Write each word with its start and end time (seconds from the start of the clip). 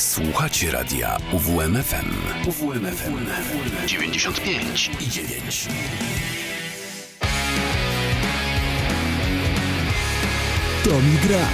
Słuchacie 0.00 0.70
radia 0.70 1.16
UWMFM. 1.32 2.10
UWMFM 2.48 3.16
95 3.86 4.90
i 5.00 5.10
9. 5.10 5.68
To 10.84 10.90
mi 10.90 11.28
gra. 11.28 11.48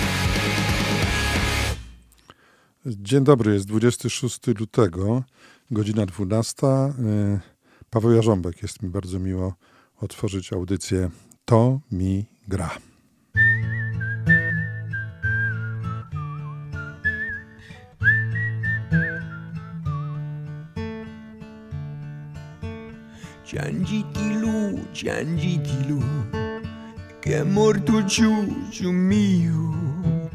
Dzień 2.87 3.25
dobry, 3.25 3.55
jest 3.55 3.67
26 3.67 4.47
lutego, 4.47 5.23
godzina 5.71 6.07
12. 6.07 6.67
Y, 6.67 7.41
Paweł 7.91 8.13
Jarząbek, 8.13 8.63
jest 8.63 8.83
mi 8.83 8.89
bardzo 8.89 9.19
miło 9.19 9.55
otworzyć 10.01 10.53
audycję 10.53 11.11
To 11.45 11.81
mi 11.93 12.27
gra. 12.49 12.71
Ciangitilu, 23.47 24.89
ciangitilu, 24.91 26.03
che 27.21 27.39
è 27.39 27.43
morto 27.45 28.03
Giugiu 28.05 28.91
mio, 28.91 30.29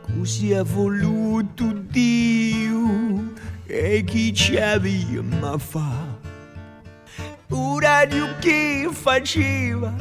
così 0.00 0.52
ha 0.54 0.64
voluto 0.64 1.72
Dio, 1.88 3.32
e 3.64 4.02
chi 4.04 4.56
aveva 4.56 5.22
ma 5.38 5.56
fa. 5.56 6.18
Ora 7.50 8.04
di 8.04 8.22
che 8.40 8.88
faceva, 8.90 9.94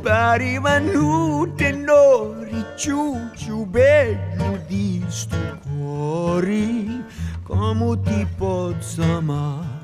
pareva 0.00 0.78
nude 0.78 1.72
nori, 1.72 2.64
Giugiu 2.76 3.66
bello 3.66 4.62
di 4.68 5.04
sto 5.08 5.58
cuore, 5.76 7.04
come 7.42 8.00
ti 8.02 8.26
posso 8.36 9.02
amare 9.02 9.81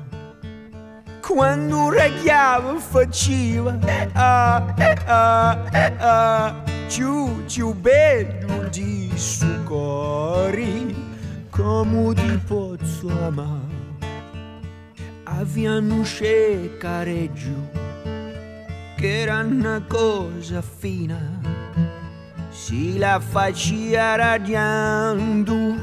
quando 1.29 1.89
reghiava 1.89 2.79
faceva 2.79 3.77
ah, 4.13 4.73
ah, 5.05 5.63
ah, 5.99 6.63
giù 6.87 7.45
giù 7.45 7.71
bello 7.75 8.67
di 8.71 9.11
suo 9.15 9.61
cuore 9.63 10.95
come 11.51 12.13
ti 12.15 12.39
posso 12.47 13.09
amare. 13.25 13.77
Avevano 15.25 16.01
careggio 16.79 17.69
che 18.95 19.21
era 19.21 19.41
una 19.41 19.83
cosa 19.87 20.63
fina. 20.63 21.19
Si 22.49 22.97
la 22.97 23.19
faccia 23.19 24.15
radiando 24.15 25.75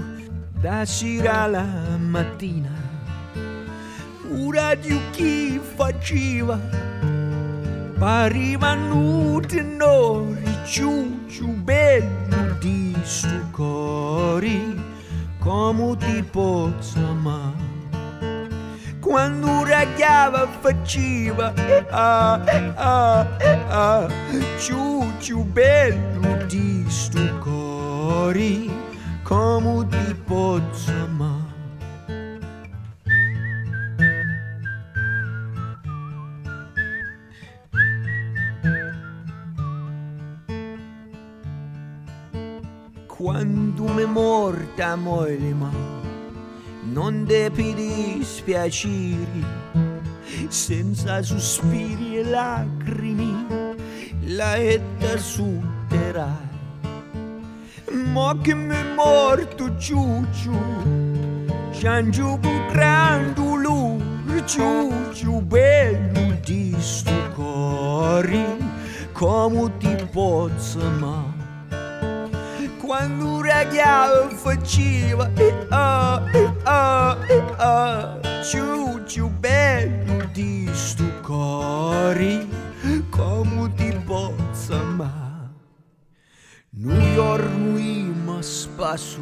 da 0.60 0.84
sera 0.84 1.42
alla 1.42 1.96
mattina 1.98 2.75
radio 4.52 4.98
chi 5.12 5.60
faceva. 5.76 6.58
Pariva 7.98 8.74
nude 8.74 9.62
nori 9.62 10.46
ciu, 10.64 11.08
bello 11.64 12.56
di 12.60 12.94
succori 13.02 14.74
come 15.38 15.96
ti 15.96 16.22
pozza 16.22 17.00
ma 17.22 17.52
quando 19.00 19.64
ragliava 19.64 20.48
faceva 20.60 21.54
eh, 21.54 21.84
ah, 21.90 22.42
eh, 22.46 22.72
ah, 22.74 23.26
eh, 23.38 23.58
ah 23.68 24.08
ciu 24.58 24.96
ciucciu 25.18 25.44
bello 25.44 26.44
di 26.46 26.84
succori 26.88 28.70
come 29.22 29.86
ti 29.88 30.14
pozza 30.24 31.06
ma 31.16 31.45
mi 43.94 44.04
morta 44.04 44.96
molima 44.96 45.70
non 46.82 47.24
depi 47.24 47.74
dispiaceri 47.74 49.44
senza 50.48 51.22
sospiri 51.22 52.18
e 52.18 52.24
lacrimi 52.24 53.46
la 54.36 54.56
etta 54.56 55.16
sutterai 55.16 56.46
ma 58.12 58.36
che 58.42 58.54
mi 58.54 58.82
morto 58.94 59.76
ciucciu 59.76 60.58
ciangiu 61.72 62.38
grande 62.70 63.40
lur 63.40 64.44
ciucciu 64.44 65.40
bello 65.42 66.38
di 66.44 66.74
sto 66.78 67.12
cori 67.34 68.44
come 69.12 69.76
ti 69.78 69.94
posso 70.10 70.80
amare 70.80 71.35
quando 72.96 73.28
un 73.28 73.42
regalo 73.42 74.30
faceva 74.30 75.30
e 75.36 75.66
ah, 75.68 76.24
e 76.32 76.50
ah, 76.64 77.18
e 77.28 77.42
ah, 77.58 78.18
ciu 78.42 79.04
ciu 79.04 79.28
bello 79.28 80.24
di 80.32 80.66
stu 80.72 81.04
cori, 81.20 82.48
come 83.10 83.70
ti 83.74 83.92
pozza 84.02 84.80
ma. 84.96 85.12
New 86.70 87.12
York 87.12 87.44
a 88.24 88.40
spasso, 88.40 89.20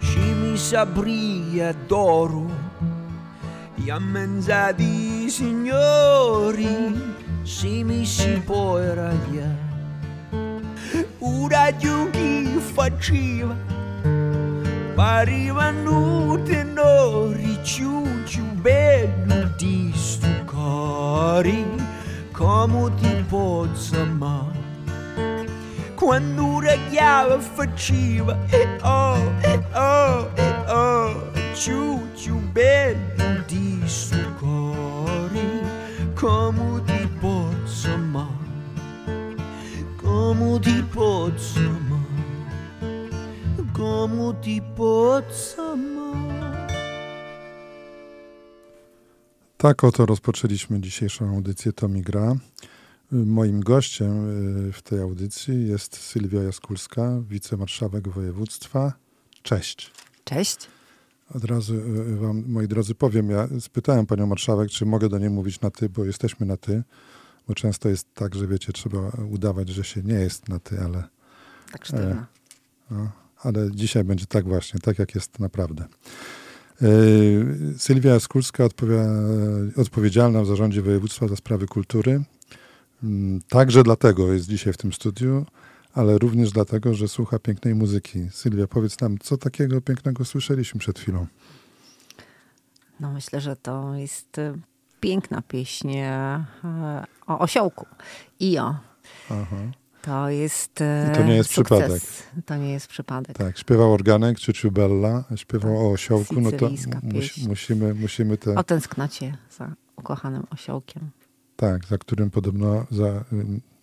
ci 0.00 0.18
mi 0.18 0.56
sabria 0.56 1.72
d'oro, 1.86 2.50
e 3.76 3.90
a 3.92 4.00
mezza 4.00 4.72
di 4.72 5.30
signori, 5.30 7.14
ci 7.44 7.84
mi 7.84 8.04
si 8.04 8.42
può 8.44 8.76
ragliare 8.78 9.69
una 11.20 11.76
giughi 11.76 12.58
faceva 12.58 13.54
pariva 14.94 15.70
nude 15.70 16.62
non 16.62 17.34
ricciucci 17.34 18.40
un 18.40 18.60
bello 18.60 19.52
di 19.58 19.92
stu 19.94 20.28
cori 20.46 21.64
come 22.32 22.90
ti 22.94 23.24
pozza 23.28 24.02
ma 24.04 24.46
quando 25.94 26.60
ragliava 26.60 27.38
faceva 27.38 28.38
eh, 28.48 28.78
oh 28.82 29.18
e 29.42 29.62
oh 29.74 30.30
e 30.34 30.54
oh 30.68 31.30
ciucci 31.52 32.30
un 32.30 32.50
bello 32.50 33.44
di 33.46 33.82
stu 33.84 34.16
cori 34.38 35.60
come 36.14 36.82
ti 36.86 37.08
pozza 37.20 37.94
ma 37.96 38.39
come 40.10 40.58
ti 40.60 40.82
posso 40.92 41.60
amare, 41.60 43.10
come 43.72 44.34
ti 44.40 44.60
posso 44.76 45.62
amare. 45.62 46.68
Tak 49.56 49.84
oto 49.84 50.06
rozpoczęliśmy 50.06 50.80
dzisiejszą 50.80 51.28
audycję 51.28 51.72
To 51.72 51.88
mi 51.88 52.02
gra. 52.02 52.36
Moim 53.12 53.60
gościem 53.60 54.28
y, 54.68 54.72
w 54.72 54.82
tej 54.82 55.00
audycji 55.00 55.68
jest 55.68 55.96
Sylwia 55.96 56.42
Jaskulska, 56.42 57.20
wicemarszałek 57.28 58.08
województwa. 58.08 58.92
Cześć. 59.42 59.90
Cześć. 60.24 60.68
Od 61.34 61.44
razu 61.44 61.74
y, 61.74 62.16
wam, 62.16 62.44
moi 62.48 62.68
drodzy, 62.68 62.94
powiem, 62.94 63.30
ja 63.30 63.48
spytałem 63.60 64.06
panią 64.06 64.26
marszałek, 64.26 64.70
czy 64.70 64.86
mogę 64.86 65.08
do 65.08 65.18
niej 65.18 65.30
mówić 65.30 65.60
na 65.60 65.70
ty, 65.70 65.88
bo 65.88 66.04
jesteśmy 66.04 66.46
na 66.46 66.56
ty. 66.56 66.82
Bo 67.50 67.54
często 67.54 67.88
jest 67.88 68.14
tak, 68.14 68.34
że 68.34 68.46
wiecie, 68.46 68.72
trzeba 68.72 69.10
udawać, 69.30 69.68
że 69.68 69.84
się 69.84 70.02
nie 70.02 70.14
jest 70.14 70.48
na 70.48 70.58
ty, 70.58 70.80
ale. 70.80 71.04
Tak 71.72 71.84
sztywno. 71.84 72.10
E, 72.10 72.26
no, 72.90 73.10
ale 73.42 73.70
dzisiaj 73.72 74.04
będzie 74.04 74.26
tak 74.26 74.48
właśnie, 74.48 74.80
tak 74.80 74.98
jak 74.98 75.14
jest 75.14 75.38
naprawdę. 75.38 75.84
E, 76.82 76.88
Sylwia 77.78 78.20
Skulska 78.20 78.64
odpowiedzialna 79.76 80.42
w 80.42 80.46
zarządzie 80.46 80.82
województwa 80.82 81.28
za 81.28 81.36
sprawy 81.36 81.66
kultury. 81.66 82.22
Mm, 83.02 83.40
także 83.48 83.82
dlatego 83.82 84.32
jest 84.32 84.48
dzisiaj 84.48 84.72
w 84.72 84.76
tym 84.76 84.92
studiu, 84.92 85.46
ale 85.94 86.18
również 86.18 86.50
dlatego, 86.50 86.94
że 86.94 87.08
słucha 87.08 87.38
pięknej 87.38 87.74
muzyki. 87.74 88.28
Sylwia, 88.32 88.66
powiedz 88.66 89.00
nam, 89.00 89.18
co 89.18 89.36
takiego 89.36 89.80
pięknego 89.80 90.24
słyszeliśmy 90.24 90.80
przed 90.80 90.98
chwilą? 90.98 91.26
No 93.00 93.12
myślę, 93.12 93.40
że 93.40 93.56
to 93.56 93.94
jest 93.94 94.40
piękna 95.00 95.42
pieśń 95.42 95.96
e, 95.96 96.44
o 97.26 97.38
osiołku. 97.38 97.86
o. 98.58 98.74
Aha. 99.30 99.56
To 100.02 100.30
jest. 100.30 100.80
I 101.12 101.16
to 101.16 101.24
nie 101.24 101.36
jest 101.36 101.50
sukces. 101.50 101.78
przypadek. 101.78 102.02
To 102.46 102.56
nie 102.56 102.72
jest 102.72 102.86
przypadek. 102.86 103.38
Tak, 103.38 103.58
śpiewał 103.58 103.92
organek 103.92 104.38
czy 104.38 104.70
Bella, 104.70 105.24
śpiewał 105.36 105.72
tak, 105.72 105.80
o 105.80 105.90
osiołku, 105.90 106.40
no 106.40 106.52
to 106.52 106.70
musimy, 107.48 107.94
musimy 107.94 108.38
te. 108.38 108.54
O 108.54 108.64
tęsknocie 108.64 109.36
za 109.58 109.72
ukochanym 109.96 110.46
osiołkiem. 110.50 111.10
Tak, 111.56 111.86
za 111.86 111.98
którym 111.98 112.30
podobno, 112.30 112.86
za 112.90 113.24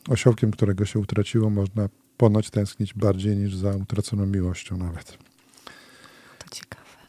osiołkiem, 0.10 0.52
którego 0.52 0.86
się 0.86 1.00
utraciło, 1.00 1.50
można 1.50 1.90
ponoć 2.18 2.50
tęsknić 2.50 2.94
bardziej 2.94 3.38
niż 3.38 3.56
za 3.56 3.75
utraconą 3.75 4.25
miłością 4.25 4.78
nawet. 4.78 5.18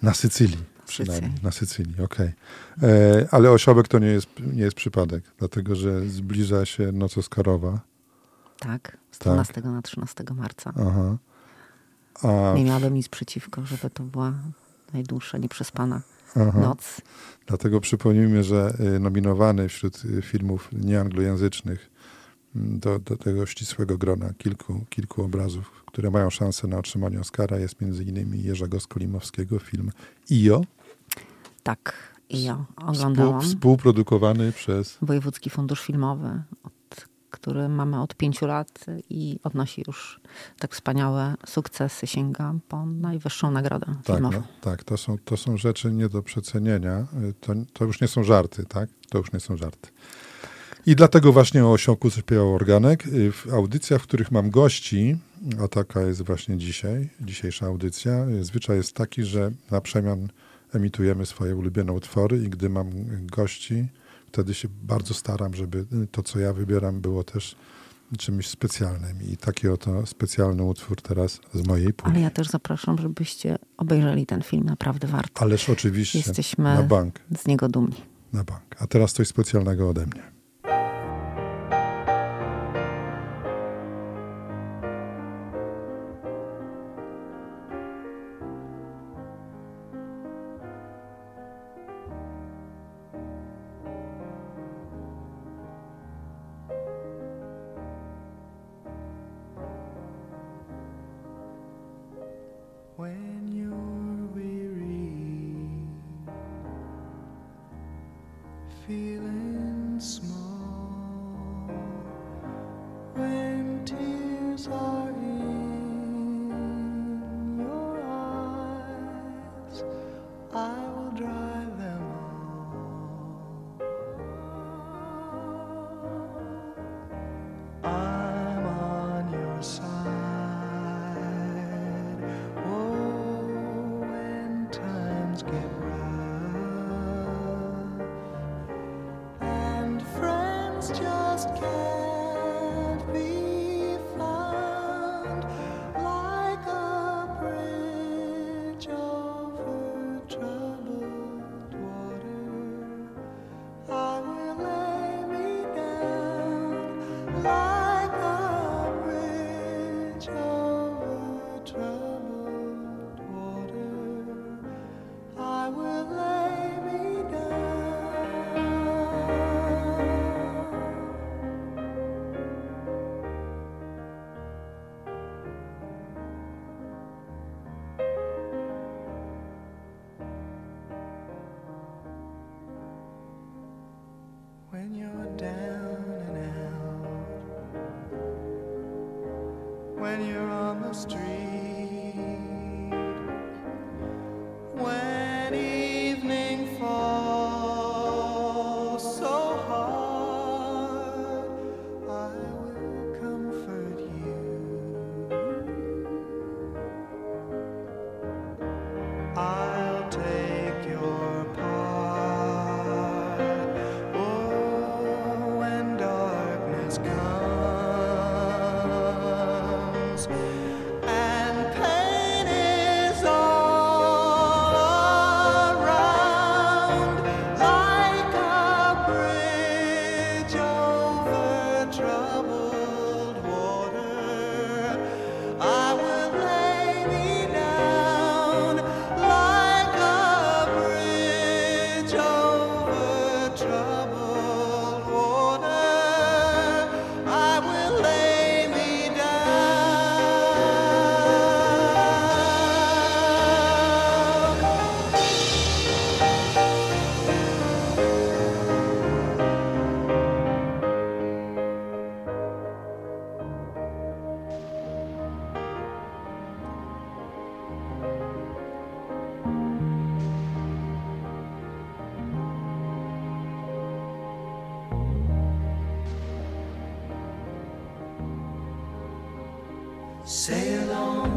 Na 0.03 0.15
Sycylii 0.15 0.78
przynajmniej. 0.89 1.33
Na 1.43 1.51
Sycylii, 1.51 2.03
okej. 2.03 2.33
Okay. 2.77 3.29
Ale 3.31 3.51
osiołek 3.51 3.89
to 3.89 3.99
nie 3.99 4.07
jest, 4.07 4.29
nie 4.53 4.63
jest 4.63 4.77
przypadek, 4.77 5.25
dlatego 5.39 5.77
że 5.77 6.09
zbliża 6.09 6.67
się 6.67 6.93
noc 6.93 7.19
Oscarowa. 7.19 7.81
Tak, 8.59 8.97
z 9.11 9.19
12 9.19 9.55
tak. 9.55 9.65
na 9.65 9.83
13 9.83 10.25
marca. 10.35 10.73
Aha. 10.77 11.17
A... 12.23 12.55
Nie 12.57 12.65
miałabym 12.65 12.95
nic 12.95 13.09
przeciwko, 13.09 13.67
żeby 13.67 13.91
to 13.91 14.03
była 14.03 14.33
najdłuższa, 14.93 15.39
nieprzespana 15.39 16.03
Aha. 16.37 16.61
noc. 16.61 17.01
Dlatego 17.47 17.81
przypomnijmy, 17.81 18.45
że 18.45 18.75
y, 18.97 19.01
nominowany 19.01 19.69
wśród 19.69 20.05
y, 20.05 20.23
filmów 20.23 20.69
nieanglojęzycznych 20.73 21.91
mm, 22.57 22.79
do, 22.79 22.99
do 22.99 23.17
tego 23.17 23.47
ścisłego 23.47 23.99
grona 23.99 24.33
kilku, 24.39 24.85
kilku 24.91 25.23
obrazów, 25.23 25.85
które 25.87 26.11
mają 26.11 26.31
szansę 26.31 26.69
na 26.69 26.79
otrzymanie 26.79 27.21
Oscara, 27.21 27.59
jest 27.59 27.81
między 27.81 28.05
innymi 28.05 28.43
Jerzego 28.43 28.81
Skolimowskiego 28.81 29.59
film 29.59 29.91
IO. 30.31 30.65
Tak, 31.69 32.13
IO. 32.31 32.65
Oglądałam. 32.77 33.41
Współprodukowany 33.41 34.53
przez... 34.53 34.99
Wojewódzki 35.03 35.51
Fundusz 35.51 35.81
Filmowy 35.81 36.43
który 37.31 37.69
mamy 37.69 38.03
od 38.03 38.15
pięciu 38.15 38.47
lat 38.47 38.87
i 39.11 39.41
odnosi 39.45 39.85
już 39.87 40.21
tak 40.59 40.75
wspaniałe 40.75 41.35
sukcesy, 41.47 42.07
sięga 42.07 42.55
po 42.69 42.87
najwyższą 42.87 43.51
nagrodę 43.51 43.87
tak, 43.87 44.17
filmową. 44.17 44.37
No, 44.37 44.47
tak, 44.61 44.85
to 44.85 44.97
są, 44.97 45.17
to 45.25 45.37
są 45.37 45.57
rzeczy 45.57 45.93
nie 45.93 46.09
do 46.09 46.23
przecenienia. 46.23 47.07
To, 47.41 47.53
to 47.73 47.85
już 47.85 48.01
nie 48.01 48.09
są 48.09 48.25
żarty, 48.25 48.65
tak? 48.65 48.89
To 49.09 49.19
już 49.19 49.33
nie 49.33 49.41
są 49.41 49.57
żarty. 49.57 49.91
I 50.87 50.97
dlatego 50.97 51.33
właśnie 51.33 51.65
o 51.65 51.73
osiołku 51.73 52.11
zaśpiewał 52.11 52.55
Organek. 52.55 53.05
W 53.33 53.53
audycjach, 53.53 54.03
w 54.03 54.07
których 54.07 54.31
mam 54.31 54.51
gości, 54.51 55.17
a 55.65 55.69
taka 55.69 56.01
jest 56.01 56.23
właśnie 56.23 56.59
dzisiaj, 56.59 57.11
dzisiejsza 57.21 57.67
audycja, 57.67 58.27
zwyczaj 58.41 58.77
jest 58.77 58.93
taki, 58.95 59.23
że 59.23 59.51
na 59.71 59.81
przemian 59.81 60.29
emitujemy 60.75 61.27
swoje 61.27 61.57
ulubione 61.57 61.93
utwory 61.93 62.39
i 62.45 62.49
gdy 62.49 62.69
mam 62.69 62.91
gości, 63.27 63.87
wtedy 64.27 64.55
się 64.55 64.69
bardzo 64.83 65.15
staram, 65.15 65.55
żeby 65.55 65.87
to, 66.11 66.23
co 66.23 66.39
ja 66.39 66.53
wybieram, 66.53 67.01
było 67.01 67.25
też 67.25 67.57
czymś 68.19 68.49
specjalnym. 68.49 69.23
I 69.23 69.37
taki 69.37 69.69
oto 69.69 70.07
specjalny 70.07 70.63
utwór 70.63 71.03
teraz 71.03 71.41
z 71.55 71.67
mojej 71.67 71.93
puli. 71.93 72.13
Ale 72.13 72.21
ja 72.23 72.31
też 72.31 72.49
zapraszam, 72.49 72.99
żebyście 72.99 73.59
obejrzeli 73.77 74.27
ten 74.27 74.43
film, 74.43 74.65
naprawdę 74.65 75.07
warto. 75.09 75.43
Ależ 75.43 75.69
oczywiście, 75.71 76.19
Jesteśmy 76.19 76.65
na 76.65 76.83
bank. 76.83 77.21
z 77.39 77.47
niego 77.47 77.69
dumni. 77.69 77.97
Na 78.33 78.45
bank. 78.45 78.77
A 78.79 78.87
teraz 78.87 79.13
coś 79.13 79.29
specjalnego 79.29 79.89
ode 79.89 80.07
mnie. 80.07 80.38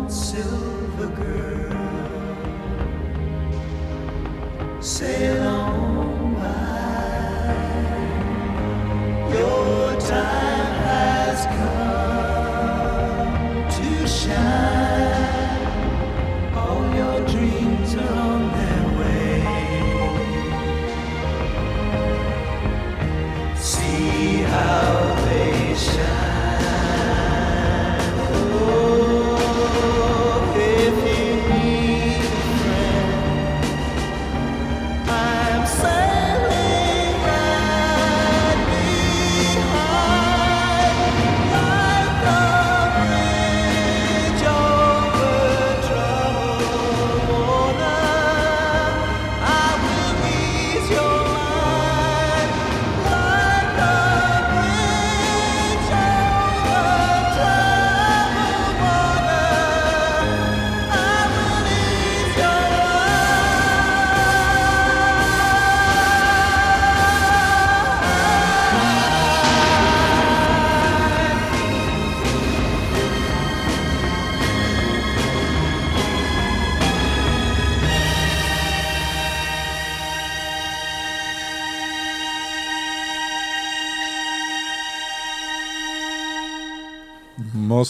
silver 0.10 1.08
girl. 1.08 1.61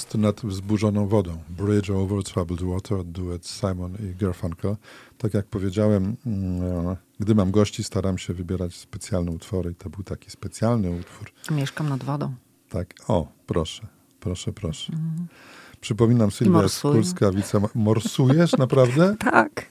Most 0.02 0.16
nad 0.16 0.42
wzburzoną 0.42 1.08
wodą. 1.08 1.38
Bridge 1.50 1.90
over 1.90 2.24
troubled 2.24 2.62
water, 2.64 3.04
duet 3.04 3.48
Simon 3.48 3.96
i 3.96 4.16
Garfunkel. 4.16 4.76
Tak 5.18 5.34
jak 5.34 5.46
powiedziałem, 5.46 6.16
mm, 6.26 6.96
gdy 7.20 7.36
mam 7.36 7.52
gości, 7.52 7.84
staram 7.84 8.18
się 8.18 8.34
wybierać 8.34 8.76
specjalne 8.76 9.32
utwory 9.32 9.72
i 9.72 9.76
to 9.76 9.90
był 9.90 10.04
taki 10.04 10.32
specjalny 10.32 10.92
utwór. 10.92 11.32
Mieszkam 11.52 11.90
nad 11.90 12.04
wodą. 12.04 12.34
Tak, 12.70 12.94
o, 13.08 13.28
proszę, 13.46 13.88
proszę, 14.20 14.54
proszę. 14.54 14.94
Mm. 14.94 15.28
Przypominam, 15.82 16.32
Sylwia 16.32 16.68
Skulska, 16.68 17.32
wice... 17.32 17.62
Morsujesz 17.76 18.52
naprawdę? 18.58 19.16
tak. 19.32 19.70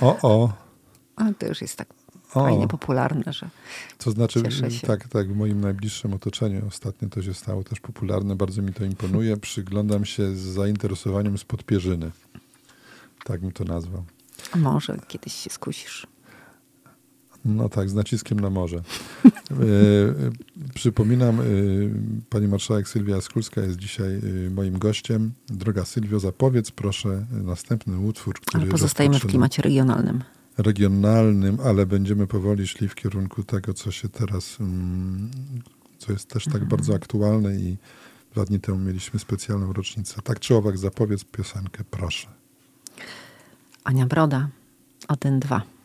O, 0.00 0.18
o. 0.22 0.52
Ale 1.16 1.34
to 1.34 1.46
już 1.46 1.62
jest 1.62 1.76
tak 1.76 1.88
o. 2.34 2.44
fajnie 2.44 2.68
popularne, 2.68 3.32
że 3.32 3.48
To 3.98 4.10
znaczy, 4.10 4.42
tak, 4.86 5.08
tak, 5.08 5.32
w 5.32 5.36
moim 5.36 5.60
najbliższym 5.60 6.14
otoczeniu 6.14 6.66
ostatnio 6.68 7.08
to 7.08 7.22
się 7.22 7.34
stało 7.34 7.64
też 7.64 7.80
popularne, 7.80 8.36
bardzo 8.36 8.62
mi 8.62 8.72
to 8.72 8.84
imponuje. 8.84 9.36
Przyglądam 9.46 10.04
się 10.04 10.36
z 10.36 10.40
zainteresowaniem 10.40 11.38
spod 11.38 11.64
pierzyny. 11.64 12.10
Tak 13.24 13.40
bym 13.40 13.52
to 13.52 13.64
nazwał. 13.64 14.04
A 14.52 14.56
może 14.56 14.96
kiedyś 15.08 15.32
się 15.32 15.50
skusisz. 15.50 16.06
No 17.46 17.68
tak, 17.68 17.90
z 17.90 17.94
naciskiem 17.94 18.40
na 18.40 18.50
morze. 18.50 18.76
e, 19.24 19.30
przypominam, 20.74 21.40
e, 21.40 21.44
pani 22.30 22.48
marszałek 22.48 22.88
Sylwia 22.88 23.20
Skulska 23.20 23.60
jest 23.60 23.76
dzisiaj 23.76 24.14
e, 24.46 24.50
moim 24.50 24.78
gościem. 24.78 25.32
Droga 25.48 25.84
Sylwio, 25.84 26.20
zapowiedz 26.20 26.70
proszę 26.70 27.26
następny 27.30 27.98
utwór, 27.98 28.40
który 28.40 28.62
Ale 28.62 28.70
pozostajemy 28.70 29.18
w 29.18 29.26
klimacie 29.26 29.62
regionalnym. 29.62 30.22
Regionalnym, 30.58 31.58
ale 31.64 31.86
będziemy 31.86 32.26
powoli 32.26 32.66
szli 32.66 32.88
w 32.88 32.94
kierunku 32.94 33.42
tego, 33.42 33.74
co 33.74 33.90
się 33.90 34.08
teraz, 34.08 34.60
mm, 34.60 35.30
co 35.98 36.12
jest 36.12 36.28
też 36.28 36.44
tak 36.44 36.54
mhm. 36.54 36.68
bardzo 36.68 36.94
aktualne 36.94 37.56
i 37.56 37.76
dwa 38.32 38.44
dni 38.44 38.60
temu 38.60 38.78
mieliśmy 38.78 39.20
specjalną 39.20 39.72
rocznicę. 39.72 40.22
Tak 40.22 40.40
czy 40.40 40.54
owak, 40.54 40.78
zapowiedz 40.78 41.24
piosenkę, 41.24 41.84
proszę. 41.90 42.28
Ania 43.84 44.06
Broda, 44.06 44.48
ten 45.20 45.40
dwa. 45.40 45.75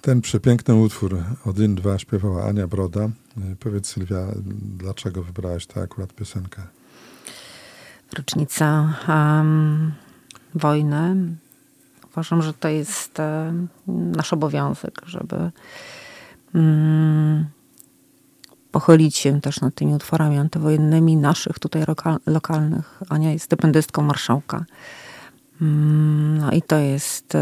Ten 0.00 0.20
przepiękny 0.20 0.74
utwór 0.74 1.22
Odyn 1.44 1.74
2 1.74 1.98
śpiewała 1.98 2.44
Ania 2.44 2.66
Broda. 2.66 3.00
E, 3.04 3.10
powiedz 3.60 3.88
Sylwia, 3.88 4.26
dlaczego 4.78 5.22
wybrałaś 5.22 5.66
tę 5.66 5.82
akurat 5.82 6.12
piosenkę? 6.12 6.62
Rocznica 8.18 8.94
um, 9.08 9.92
wojny. 10.54 11.16
Uważam, 12.12 12.42
że 12.42 12.54
to 12.54 12.68
jest 12.68 13.18
um, 13.18 13.68
nasz 13.86 14.32
obowiązek, 14.32 15.02
żeby 15.06 15.50
um, 16.54 17.46
pochylić 18.70 19.16
się 19.16 19.40
też 19.40 19.60
nad 19.60 19.74
tymi 19.74 19.94
utworami 19.94 20.38
antywojennymi 20.38 21.16
naszych 21.16 21.58
tutaj 21.58 21.82
lokalnych. 22.26 23.02
Ania 23.08 23.32
jest 23.32 23.44
stypendystką 23.44 24.02
marszałka 24.02 24.64
no 25.60 26.52
i 26.52 26.62
to 26.62 26.78
jest, 26.78 27.32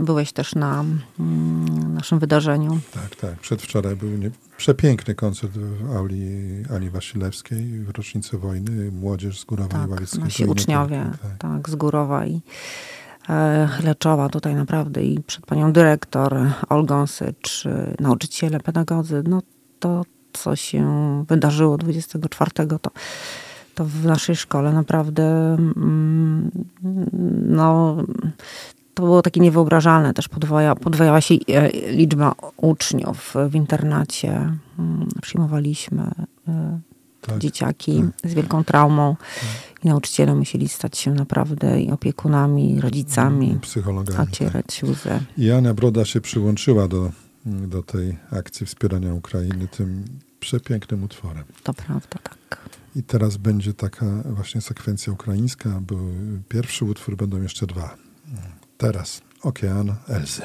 byłeś 0.00 0.32
też 0.32 0.54
na 0.54 0.84
mm, 1.20 1.94
naszym 1.94 2.18
wydarzeniu. 2.18 2.80
Tak, 2.94 3.16
tak. 3.16 3.40
Przedwczoraj 3.40 3.96
był 3.96 4.10
nie, 4.10 4.30
przepiękny 4.56 5.14
koncert 5.14 5.52
w 5.52 5.96
auli 5.96 6.26
Ani 6.74 6.90
Wasilewskiej 6.90 7.80
w 7.80 7.90
rocznicę 7.90 8.38
wojny. 8.38 8.92
Młodzież 8.92 9.40
z 9.40 9.44
Górowa 9.44 9.78
tak, 9.78 9.88
i 9.88 9.90
Ławieckiej. 9.90 10.20
Nasi 10.20 10.44
uczniowie, 10.44 11.10
tak. 11.22 11.38
tak, 11.38 11.68
z 11.68 11.74
Górowa 11.74 12.26
i 12.26 12.40
e, 13.28 13.68
Leczowa 13.84 14.28
tutaj 14.28 14.54
naprawdę 14.54 15.02
i 15.02 15.20
przed 15.20 15.46
panią 15.46 15.72
dyrektor 15.72 16.36
Olgą 16.68 17.06
Sycz, 17.06 17.64
nauczyciele, 18.00 18.60
pedagodzy. 18.60 19.22
No 19.28 19.42
to, 19.78 20.02
co 20.32 20.56
się 20.56 20.84
wydarzyło 21.28 21.78
24, 21.78 22.50
to 22.82 22.90
to 23.74 23.84
w 23.84 24.04
naszej 24.04 24.36
szkole 24.36 24.72
naprawdę 24.72 25.54
mm, 25.54 26.50
no, 27.46 27.96
to 28.94 29.02
było 29.02 29.22
takie 29.22 29.40
niewyobrażalne. 29.40 30.14
Też 30.14 30.28
podwaja, 30.28 30.74
podwajała 30.74 31.20
się 31.20 31.34
e, 31.34 31.70
liczba 31.92 32.34
uczniów 32.56 33.34
w 33.50 33.54
internacie. 33.54 34.30
Mm, 34.78 35.08
przyjmowaliśmy 35.22 36.10
e, 36.48 36.80
tak. 37.20 37.38
dzieciaki 37.38 38.02
tak. 38.22 38.30
z 38.30 38.34
wielką 38.34 38.64
traumą. 38.64 39.16
Tak. 39.16 39.84
I 39.84 39.88
nauczyciele 39.88 40.34
musieli 40.34 40.68
stać 40.68 40.98
się 40.98 41.14
naprawdę 41.14 41.80
i 41.80 41.90
opiekunami, 41.90 42.74
i 42.74 42.80
rodzicami. 42.80 43.52
I 43.52 43.60
psychologami. 43.60 44.28
Ocierać 44.30 44.80
tak. 44.80 44.90
łzę. 44.90 45.20
I 45.38 45.50
Ania 45.50 45.74
Broda 45.74 46.04
się 46.04 46.20
przyłączyła 46.20 46.88
do, 46.88 47.10
do 47.46 47.82
tej 47.82 48.16
akcji 48.32 48.66
wspierania 48.66 49.14
Ukrainy 49.14 49.68
tym 49.68 50.04
przepięknym 50.40 51.04
utworem. 51.04 51.44
To 51.62 51.74
prawda, 51.74 52.18
tak. 52.22 52.58
I 52.96 53.02
teraz 53.02 53.36
będzie 53.36 53.74
taka 53.74 54.06
właśnie 54.24 54.60
sekwencja 54.60 55.12
ukraińska, 55.12 55.80
bo 55.80 55.96
pierwszy 56.48 56.84
utwór 56.84 57.16
będą 57.16 57.42
jeszcze 57.42 57.66
dwa. 57.66 57.96
Teraz 58.78 59.22
Okean 59.42 59.94
Elzy. 60.08 60.42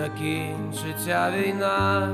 Закінчиться 0.00 1.32
війна, 1.36 2.08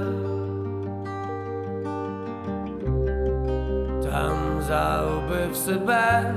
там 4.04 4.62
заубив 4.68 5.56
себе, 5.56 6.34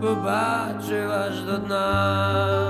побачив 0.00 1.10
аж 1.10 1.40
до 1.40 1.56
дна. 1.56 2.65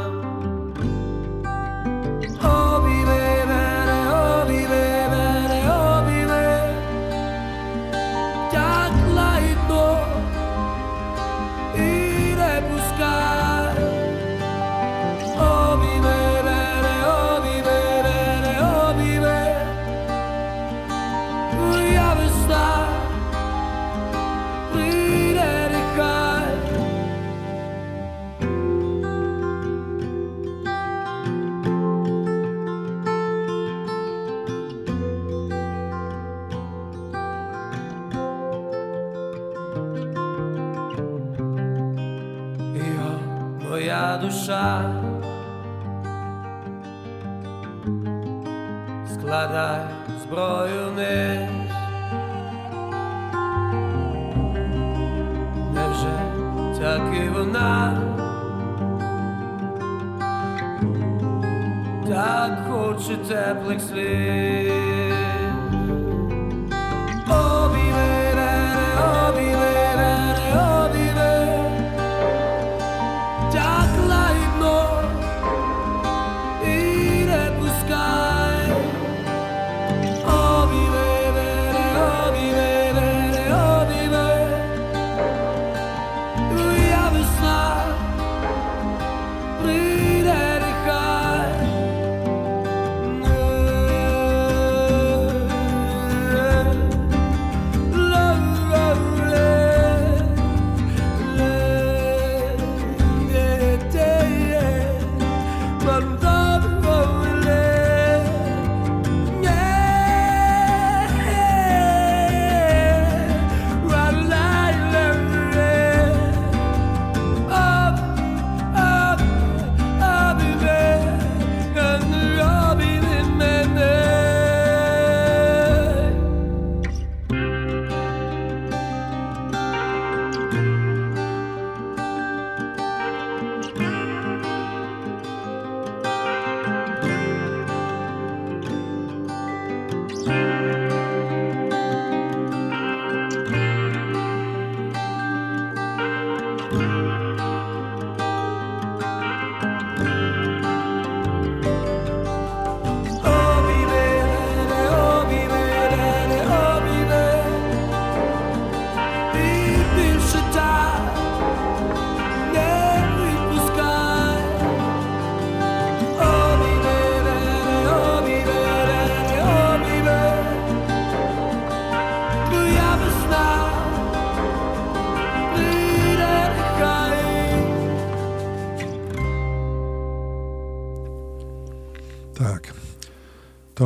теплих 63.18 63.82
слів 63.82 64.85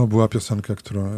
To 0.01 0.07
była 0.07 0.29
piosenka, 0.29 0.75
którą 0.75 1.07
y, 1.07 1.17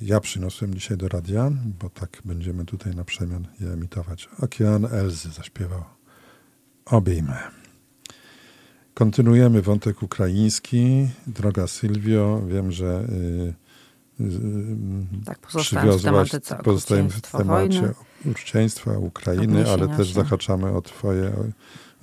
ja 0.00 0.20
przyniosłem 0.20 0.74
dzisiaj 0.74 0.96
do 0.96 1.08
radia, 1.08 1.50
bo 1.80 1.90
tak 1.90 2.18
będziemy 2.24 2.64
tutaj 2.64 2.94
na 2.94 3.04
przemian 3.04 3.46
je 3.60 3.72
emitować. 3.72 4.28
Okean 4.42 4.84
Elzy 4.84 5.30
zaśpiewał 5.30 5.84
Obejmę. 6.84 7.38
Kontynuujemy 8.94 9.62
wątek 9.62 10.02
ukraiński. 10.02 11.08
Droga 11.26 11.66
Sylwio, 11.66 12.42
wiem, 12.46 12.72
że 12.72 13.04
yy, 14.18 14.34
tak, 15.24 15.38
przywiozłaś, 15.38 16.30
pozostajemy 16.64 17.10
w 17.10 17.20
temacie 17.20 17.94
uczcieństwa 18.24 18.98
Ukrainy, 18.98 19.70
ale 19.70 19.88
też 19.88 20.08
się. 20.08 20.14
zahaczamy 20.14 20.72
o 20.72 20.82
twoje 20.82 21.32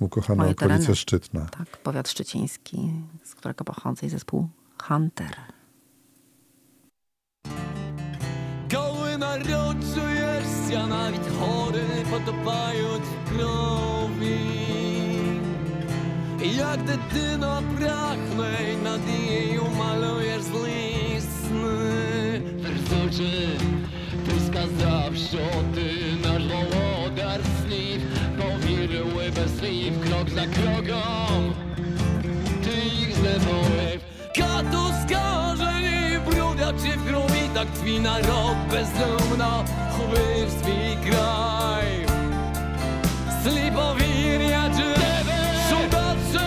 ukochane 0.00 0.36
Moje 0.36 0.50
okolice 0.50 0.78
tereny. 0.78 0.96
Szczytna. 0.96 1.46
Tak, 1.46 1.76
powiat 1.76 2.08
szczyciński, 2.08 2.92
z 3.24 3.34
którego 3.34 3.64
pochodzę 3.64 4.06
i 4.06 4.10
zespół 4.10 4.48
Hunter. 4.82 5.57
serio 9.38 9.74
czujesz, 9.94 10.70
ja 10.70 10.86
nawet 10.86 11.20
chory 11.38 11.84
podobają 12.10 12.88
ci 12.96 13.34
krowi. 13.34 14.58
Jak 16.56 16.82
dytyna 16.82 17.62
prachnej 17.78 18.76
nad 18.84 19.00
jej 19.08 19.58
umalujesz 19.58 20.44
listny. 20.64 22.40
Wersoczy, 22.56 23.48
ty 24.26 24.40
wskazawszy 24.40 25.38
o 25.42 25.74
ty 25.74 25.88
nasz 26.22 26.42
wołodar 26.48 27.40
sniw, 27.42 28.02
powierzyły 28.38 29.30
bez 29.30 29.52
w 29.52 30.08
krok 30.08 30.30
za 30.30 30.46
krokom. 30.46 31.54
Ty 32.62 32.70
ich 33.02 33.14
zlewały 33.16 33.98
w 33.98 34.38
katu 34.38 34.84
skarze 35.04 35.72
i 35.82 36.30
brudia 36.30 36.72
ci 36.72 36.98
w 36.98 37.04
grudzie 37.04 37.27
tak 37.58 37.70
tkwi 37.74 38.00
naród 38.00 38.58
bezdomno 38.70 39.64
swój 39.90 40.96
kraj. 41.02 41.88
Slipowinia 43.42 44.68
drzewy 44.68 45.38
Żądacze 45.70 46.46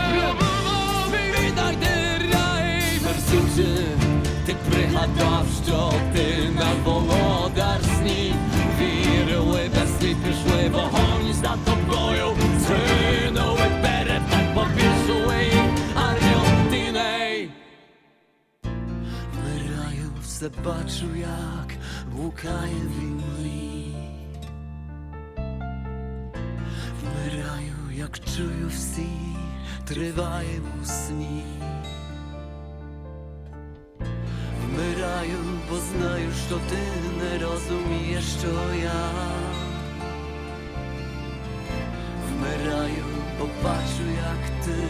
Witaj 1.12 1.76
ty 1.78 1.96
raj. 2.34 3.00
Wersuczy 3.00 3.86
Ty 4.46 4.56
prycha 4.56 5.08
daszczo 5.08 5.90
Ty 6.14 6.52
na 6.60 6.76
włodar 6.84 7.82
sni 7.84 8.34
Wiryły 8.80 9.70
bez 9.70 9.90
slipy 10.00 10.34
szły 10.34 10.70
Bo 10.70 10.84
oni 10.84 11.34
za 11.34 11.58
tobою 11.66 12.36
Zrynęły 12.60 13.58
perew 13.58 13.81
zobaczył 20.41 21.17
jak 21.17 21.77
Łukaje 22.17 22.81
winni 23.01 23.95
W 27.03 27.29
raju 27.29 27.91
jak 27.97 28.21
czują 28.21 28.69
всі 28.69 29.09
Триває 29.85 30.61
у 30.83 30.85
сні 30.85 31.45
Вмираю, 34.65 35.39
бо 35.71 35.77
знаю, 35.77 36.29
що 36.47 36.55
ти 36.55 36.79
не 37.19 37.39
розумієш, 37.39 38.25
що 38.25 38.75
я 38.83 39.11
Вмираю, 42.29 43.05
бо 43.39 43.45
бачу, 43.45 44.03
як 44.17 44.65
ти 44.65 44.89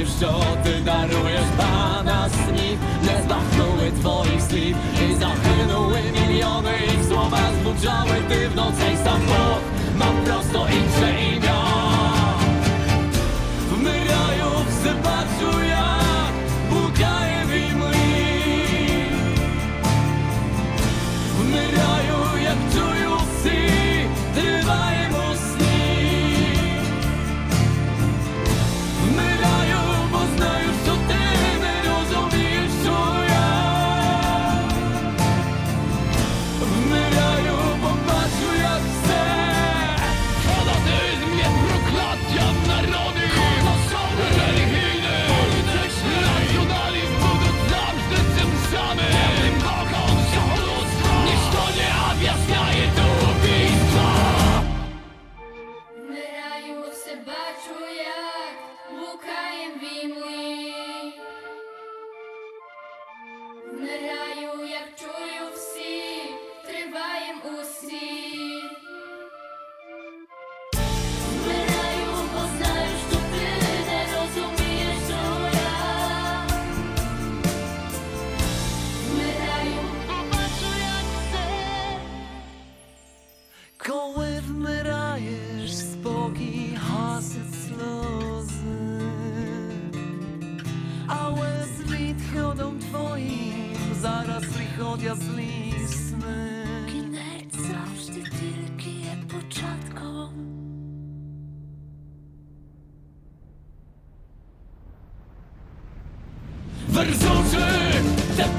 myśl, 0.00 0.12
co 0.20 0.40
Ty 0.64 0.80
darujesz 0.80 1.50
Pana 1.56 2.28
z 2.28 2.52
nich 2.52 2.78
Nie 3.02 3.22
zdachnuły 3.22 3.92
Twoich 4.00 4.42
słów 4.42 4.76
i 5.10 5.14
zachynęły 5.14 5.98
miliony. 6.12 6.72
Ich 6.86 7.04
słowa 7.08 7.38
zbudzały 7.60 8.14
Ty 8.28 8.48
w 8.48 8.54
nocy 8.54 8.96
sam 9.04 9.20
Bóg 9.20 9.62
Ma 9.98 10.06
prosto 10.24 10.66
i 10.68 11.34
imię. 11.34 11.45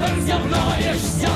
Ты 0.00 1.27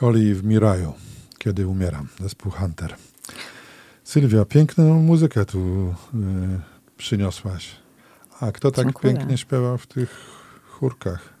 Coli 0.00 0.34
w 0.34 0.44
Miraju, 0.44 0.92
kiedy 1.38 1.66
umieram, 1.66 2.08
zespół 2.20 2.52
Hunter. 2.52 2.96
Sylwia, 4.04 4.44
piękną 4.44 5.02
muzykę 5.02 5.44
tu 5.44 5.58
y, 5.58 5.94
przyniosłaś. 6.96 7.76
A 8.40 8.52
kto 8.52 8.70
tak 8.70 8.84
Dziękuję. 8.84 9.14
pięknie 9.14 9.38
śpiewał 9.38 9.78
w 9.78 9.86
tych 9.86 10.16
chórkach? 10.68 11.34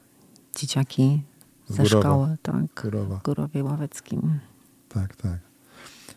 Dzieciaki 0.56 1.22
ze 1.68 1.82
Górowa. 1.82 2.00
szkoły, 2.00 2.36
tak. 2.42 2.82
Górowa. 2.82 3.16
W 3.16 3.22
Górowie 3.22 3.64
Ławeckim. 3.64 4.38
Tak, 4.88 5.16
tak. 5.16 5.38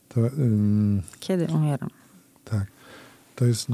To, 0.10 0.28
ym, 0.28 1.02
Kiedy 1.20 1.46
umieram? 1.46 1.90
tak. 2.46 2.68
To 3.36 3.46
jest 3.46 3.68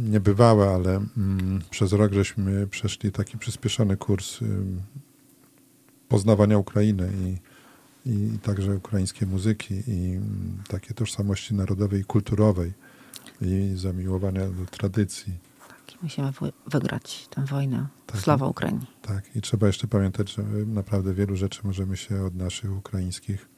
niebywałe, 0.00 0.68
ale 0.70 0.96
mm, 1.16 1.60
przez 1.70 1.92
rok 1.92 2.12
żeśmy 2.12 2.66
przeszli 2.66 3.12
taki 3.12 3.38
przyspieszony 3.38 3.96
kurs 3.96 4.42
ym, 4.42 4.82
poznawania 6.08 6.58
Ukrainy 6.58 7.12
i, 7.14 7.45
i 8.06 8.38
także 8.38 8.74
ukraińskiej 8.74 9.28
muzyki 9.28 9.74
i 9.86 10.20
takiej 10.68 10.94
tożsamości 10.96 11.54
narodowej 11.54 12.00
i 12.00 12.04
kulturowej 12.04 12.72
i 13.40 13.72
zamiłowania 13.76 14.48
do 14.48 14.66
tradycji. 14.70 15.32
Tak, 15.68 16.02
musimy 16.02 16.32
wy- 16.32 16.52
wygrać 16.66 17.28
tę 17.30 17.44
wojnę. 17.44 17.86
Tak. 18.06 18.20
Sława 18.20 18.46
Ukrainie. 18.46 18.86
Tak, 19.02 19.36
i 19.36 19.40
trzeba 19.40 19.66
jeszcze 19.66 19.86
pamiętać, 19.88 20.34
że 20.34 20.42
naprawdę 20.66 21.14
wielu 21.14 21.36
rzeczy 21.36 21.60
możemy 21.64 21.96
się 21.96 22.22
od 22.24 22.34
naszych 22.34 22.72
ukraińskich 22.76 23.48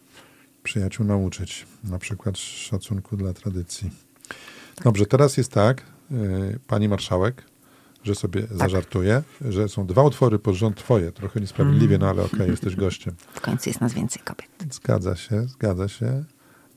przyjaciół 0.62 1.06
nauczyć. 1.06 1.66
Na 1.84 1.98
przykład 1.98 2.38
szacunku 2.38 3.16
dla 3.16 3.32
tradycji. 3.34 3.90
Dobrze, 4.84 5.06
teraz 5.06 5.36
jest 5.36 5.52
tak, 5.52 5.82
y, 6.12 6.58
pani 6.66 6.88
marszałek, 6.88 7.44
że 8.04 8.14
sobie 8.14 8.46
zażartuję, 8.50 9.22
że 9.48 9.68
są 9.68 9.86
dwa 9.86 10.02
utwory 10.02 10.38
pod 10.38 10.54
rząd 10.54 10.76
twoje. 10.76 11.12
Trochę 11.12 11.40
niesprawiedliwie, 11.40 11.98
no 11.98 12.08
ale 12.08 12.22
okej, 12.22 12.50
jesteś 12.50 12.76
gościem. 12.86 13.14
W 13.34 13.40
końcu 13.40 13.70
jest 13.70 13.80
nas 13.80 13.92
więcej 13.94 14.22
kobiet. 14.24 14.48
Zgadza 14.74 15.16
się, 15.16 15.42
zgadza 15.42 15.88
się. 15.88 16.24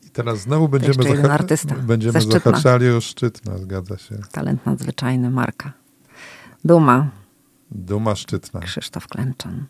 I 0.07 0.09
teraz 0.09 0.39
znowu 0.39 0.69
będziemy, 0.69 1.31
artysta. 1.31 1.75
będziemy 1.75 2.13
Ze 2.13 2.21
Szczytna. 2.21 2.39
zahaczali 2.51 2.89
o 2.89 3.01
Szczytna, 3.01 3.57
zgadza 3.57 3.97
się. 3.97 4.15
Talent 4.31 4.65
nadzwyczajny, 4.65 5.29
Marka. 5.29 5.73
Duma, 6.65 7.09
Duma 7.71 8.15
Szczytna. 8.15 8.59
Krzysztof 8.59 9.07
Klęczan. 9.07 9.65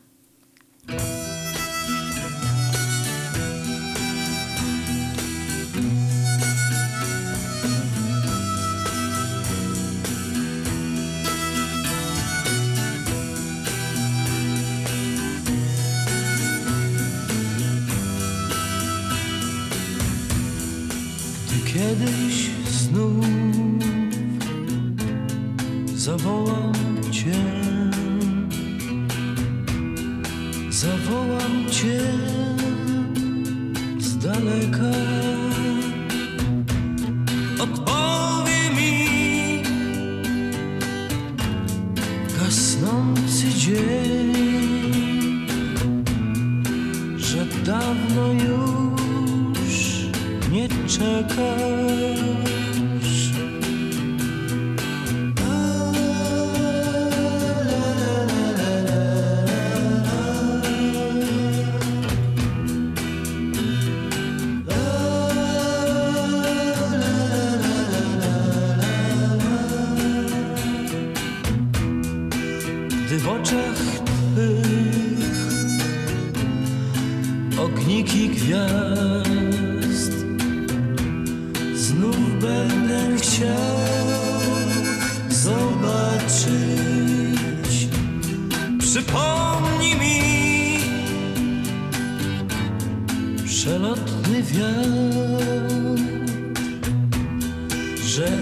Kiedyś 21.91 22.49
znów 22.69 23.25
zawołam 25.95 26.73
Cię, 27.11 27.41
zawołam 30.69 31.69
Cię 31.71 31.99
z 33.99 34.17
daleka. 34.17 34.91
Odpowie 37.59 38.59
mi 38.77 39.63
gasnący 42.39 43.49
dzień, 43.57 44.33
że 47.17 47.45
dawno 47.65 48.27
już 48.27 48.91
nie 50.51 50.67
czekasz. 50.87 51.80
Że 98.11 98.40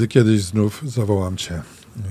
Gdy 0.00 0.08
kiedyś 0.08 0.42
znów 0.42 0.82
zawołam 0.86 1.36
Cię. 1.36 1.62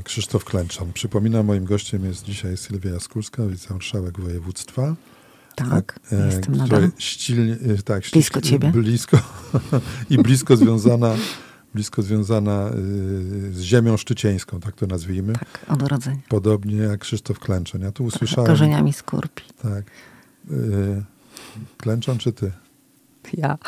Krzysztof 0.04 0.45
Klęczan. 0.45 0.93
Przypominam, 0.93 1.45
moim 1.45 1.65
gościem 1.65 2.06
jest 2.06 2.25
dzisiaj 2.25 2.58
Sylwia 2.58 2.91
Jaskulska, 2.91 3.45
wicemarszałek 3.45 4.19
województwa. 4.19 4.95
Tak, 5.56 5.99
e, 6.12 6.25
jestem 6.25 6.56
nadal. 6.56 6.89
Ścilnie, 6.97 7.54
e, 7.54 7.82
tak, 7.84 8.04
Blisko 8.13 8.39
ściśle- 8.39 8.49
ciebie. 8.49 8.71
Blisko 8.71 9.17
i 10.10 10.17
blisko 10.17 10.58
związana, 10.58 11.15
blisko 11.73 12.02
związana 12.02 12.69
y, 12.69 13.54
z 13.54 13.62
ziemią 13.62 13.97
szczycieńską, 13.97 14.60
tak 14.60 14.75
to 14.75 14.88
nazwijmy. 14.88 15.34
Tak, 15.34 15.65
od 15.67 15.84
urodzenia. 15.84 16.21
Podobnie 16.30 16.78
jak 16.78 16.99
Krzysztof 16.99 17.39
Klęczan. 17.39 17.82
Ja 17.82 17.91
tu 17.91 18.04
usłyszałem... 18.04 18.52
Korzeniami 18.52 18.93
skorpi. 18.93 19.43
Tak. 19.62 19.86
Y, 20.52 21.04
Klęczan 21.78 22.17
czy 22.17 22.34
ty? 22.34 22.52
Ja. 23.34 23.58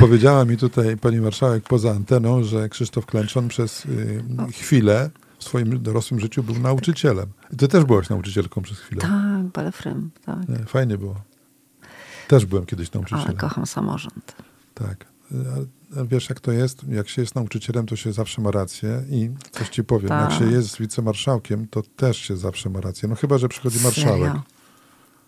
Powiedziała 0.00 0.44
mi 0.44 0.56
tutaj 0.56 0.96
pani 0.96 1.20
marszałek 1.20 1.64
poza 1.64 1.90
anteną, 1.90 2.42
że 2.44 2.68
Krzysztof 2.68 3.06
Klęczon 3.06 3.48
przez 3.48 3.84
y, 3.86 4.22
chwilę 4.52 5.10
w 5.38 5.44
swoim 5.44 5.82
dorosłym 5.82 6.20
życiu 6.20 6.42
był 6.42 6.58
nauczycielem. 6.58 7.26
I 7.52 7.56
ty 7.56 7.68
też 7.68 7.84
byłaś 7.84 8.08
nauczycielką 8.08 8.62
przez 8.62 8.78
chwilę. 8.78 9.00
Tak, 9.00 9.42
balefrym, 9.54 10.10
tak. 10.26 10.48
Nie, 10.48 10.56
Fajnie 10.56 10.98
było. 10.98 11.14
Też 12.28 12.46
byłem 12.46 12.66
kiedyś 12.66 12.88
Ale 12.94 13.00
nauczycielem. 13.00 13.36
kocham 13.36 13.66
samorząd. 13.66 14.34
Tak. 14.74 15.04
a- 15.32 16.00
a 16.00 16.04
wiesz 16.04 16.28
jak 16.28 16.40
to 16.40 16.52
jest? 16.52 16.84
Jak 16.88 17.08
się 17.08 17.22
jest 17.22 17.34
nauczycielem, 17.34 17.86
to 17.86 17.96
się 17.96 18.12
zawsze 18.12 18.42
ma 18.42 18.50
rację 18.50 19.02
i 19.10 19.30
coś 19.50 19.68
ci 19.68 19.84
powiem, 19.84 20.08
Tak. 20.08 20.30
jak 20.30 20.38
się 20.38 20.50
jest 20.50 20.78
wicemarszałkiem, 20.78 21.66
to 21.68 21.82
też 21.96 22.16
się 22.16 22.36
zawsze 22.36 22.70
ma 22.70 22.80
rację. 22.80 23.08
No 23.08 23.14
chyba, 23.14 23.38
że 23.38 23.48
przychodzi 23.48 23.80
marszałek. 23.82 24.20
Serio? 24.28 24.42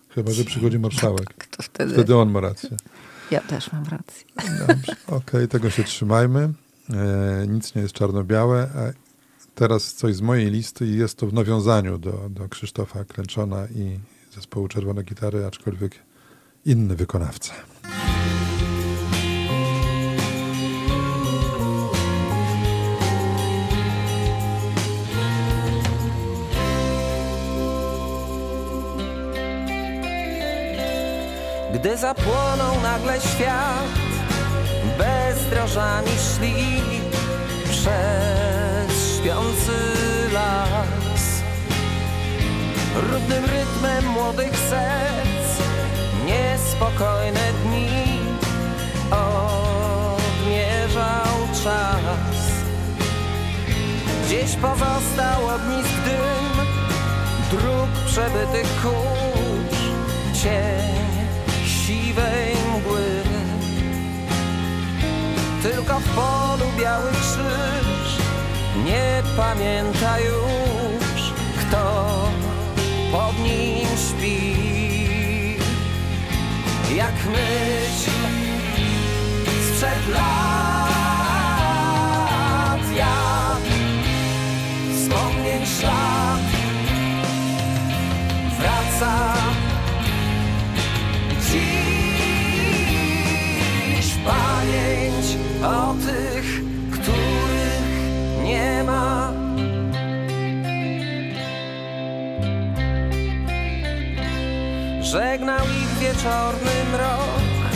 Chyba, 0.09 0.31
że 0.31 0.43
przychodzi 0.43 0.79
marszałek. 0.87 1.47
To 1.57 1.63
wtedy, 1.63 1.93
Wtedy 1.93 2.15
on 2.15 2.31
ma 2.31 2.39
rację. 2.39 2.69
Ja 3.33 3.41
też 3.41 3.71
mam 3.71 3.83
rację. 3.83 4.25
Dobrze, 4.67 4.95
okej, 5.07 5.47
tego 5.47 5.69
się 5.69 5.83
trzymajmy. 5.83 6.53
E, 6.89 7.47
nic 7.47 7.75
nie 7.75 7.81
jest 7.81 7.93
czarno-białe. 7.93 8.69
A 8.75 8.79
teraz 9.55 9.93
coś 9.93 10.15
z 10.15 10.21
mojej 10.21 10.51
listy 10.51 10.85
i 10.85 10.97
jest 10.97 11.17
to 11.17 11.27
w 11.27 11.33
nawiązaniu 11.33 11.97
do, 11.97 12.29
do 12.29 12.49
Krzysztofa 12.49 13.05
Klęczona 13.05 13.67
i 13.67 13.99
zespołu 14.35 14.67
Czerwone 14.67 15.03
Gitary, 15.03 15.45
aczkolwiek 15.45 15.95
inny 16.65 16.95
wykonawca. 16.95 17.53
Gdy 31.73 31.97
zapłonął 31.97 32.81
nagle 32.83 33.21
świat, 33.21 33.93
bezdrożami 34.97 36.09
szli 36.09 36.81
przez 37.69 39.17
śpiący 39.17 39.71
las. 40.33 41.23
Równym 42.95 43.45
rytmem 43.45 44.05
młodych 44.05 44.57
serc, 44.69 45.61
niespokojne 46.25 47.53
dni 47.63 48.19
odmierzał 49.11 50.53
czas. 51.63 52.37
Gdzieś 54.25 54.55
pozostał 54.55 55.47
ognisk 55.55 55.89
dym, 56.05 56.67
dróg 57.51 57.89
przebytych 58.07 58.67
kurz, 58.81 59.79
cień 60.43 61.02
siwej 62.13 62.55
mgły. 62.77 63.05
Tylko 65.63 65.99
w 65.99 66.09
polu 66.15 66.65
biały 66.79 67.11
krzyż 67.11 68.17
nie 68.85 69.23
pamięta 69.37 70.19
już, 70.19 71.33
kto 71.59 72.07
pod 73.11 73.39
nim 73.39 73.87
śpi. 73.97 74.53
Jak 76.95 77.15
myśl 77.25 78.11
sprzed 79.67 80.09
lat, 80.13 80.43
jak 82.95 83.63
wspomnień 84.95 85.65
ślad 85.65 86.41
wraca 88.59 89.32
Żegnał 105.13 105.65
ich 105.69 105.97
wieczorny 105.99 106.71
mrok, 106.91 107.69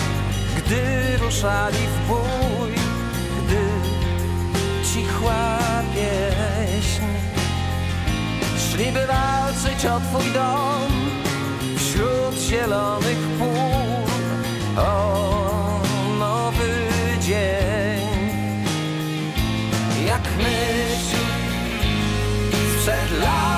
gdy 0.57 1.17
ruszali 1.17 1.77
w 1.77 2.07
bój, 2.07 2.71
gdy 3.37 3.61
cichła 4.93 5.59
pieśń. 5.93 7.03
Szliby 8.57 9.07
walczyć 9.07 9.85
o 9.85 9.99
twój 9.99 10.31
dom 10.31 10.91
wśród 11.77 12.49
zielonych 12.49 13.19
pól 13.39 14.83
o 14.83 15.81
nowy 16.19 16.87
dzień. 17.21 18.07
Jak 20.07 20.23
myśl 20.37 21.17
sprzed 22.79 23.19
lat, 23.19 23.56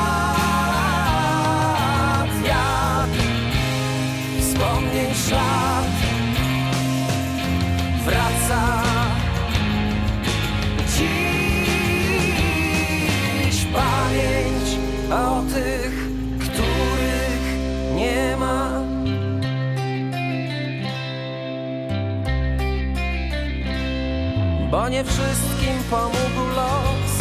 nie 25.00 25.06
wszystkim 25.06 25.84
pomógł 25.90 26.56
los 26.56 27.12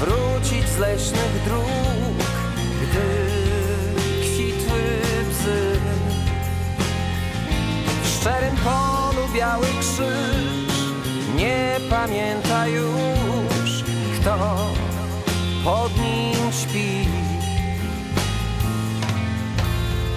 wrócić 0.00 0.68
z 0.68 0.78
leśnych 0.78 1.44
dróg, 1.44 2.26
gdy 2.82 3.08
kwitły 4.22 4.82
bzy. 5.30 5.80
W 8.02 8.08
szczerym 8.08 8.56
polu 8.56 9.28
biały 9.34 9.66
krzyż 9.80 10.74
nie 11.36 11.76
pamięta 11.90 12.66
już, 12.66 13.84
kto 14.20 14.56
pod 15.64 15.92
nim 15.98 16.52
śpi. 16.52 17.08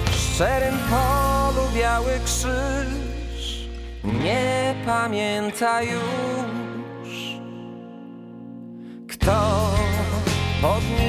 W 0.05 0.15
szczerym 0.15 0.77
polu 0.89 1.67
biały 1.75 2.19
krzyż 2.25 3.67
nie 4.03 4.75
pamięta 4.85 5.81
już, 5.81 6.40
pod 10.61 10.83
nim 10.99 11.00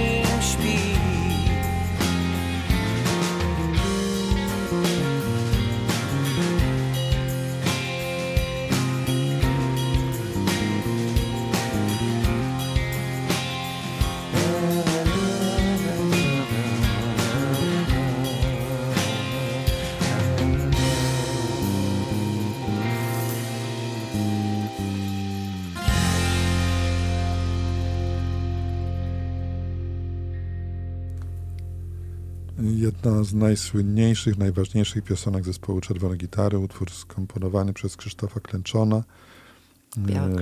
Jedna 33.22 33.30
z 33.30 33.34
najsłynniejszych, 33.42 34.38
najważniejszych 34.38 35.04
piosenek 35.04 35.44
zespołu 35.44 35.80
Czerwone 35.80 36.16
Gitary, 36.16 36.58
utwór 36.58 36.90
skomponowany 36.90 37.72
przez 37.72 37.96
Krzysztofa 37.96 38.40
Klęczona. 38.40 38.96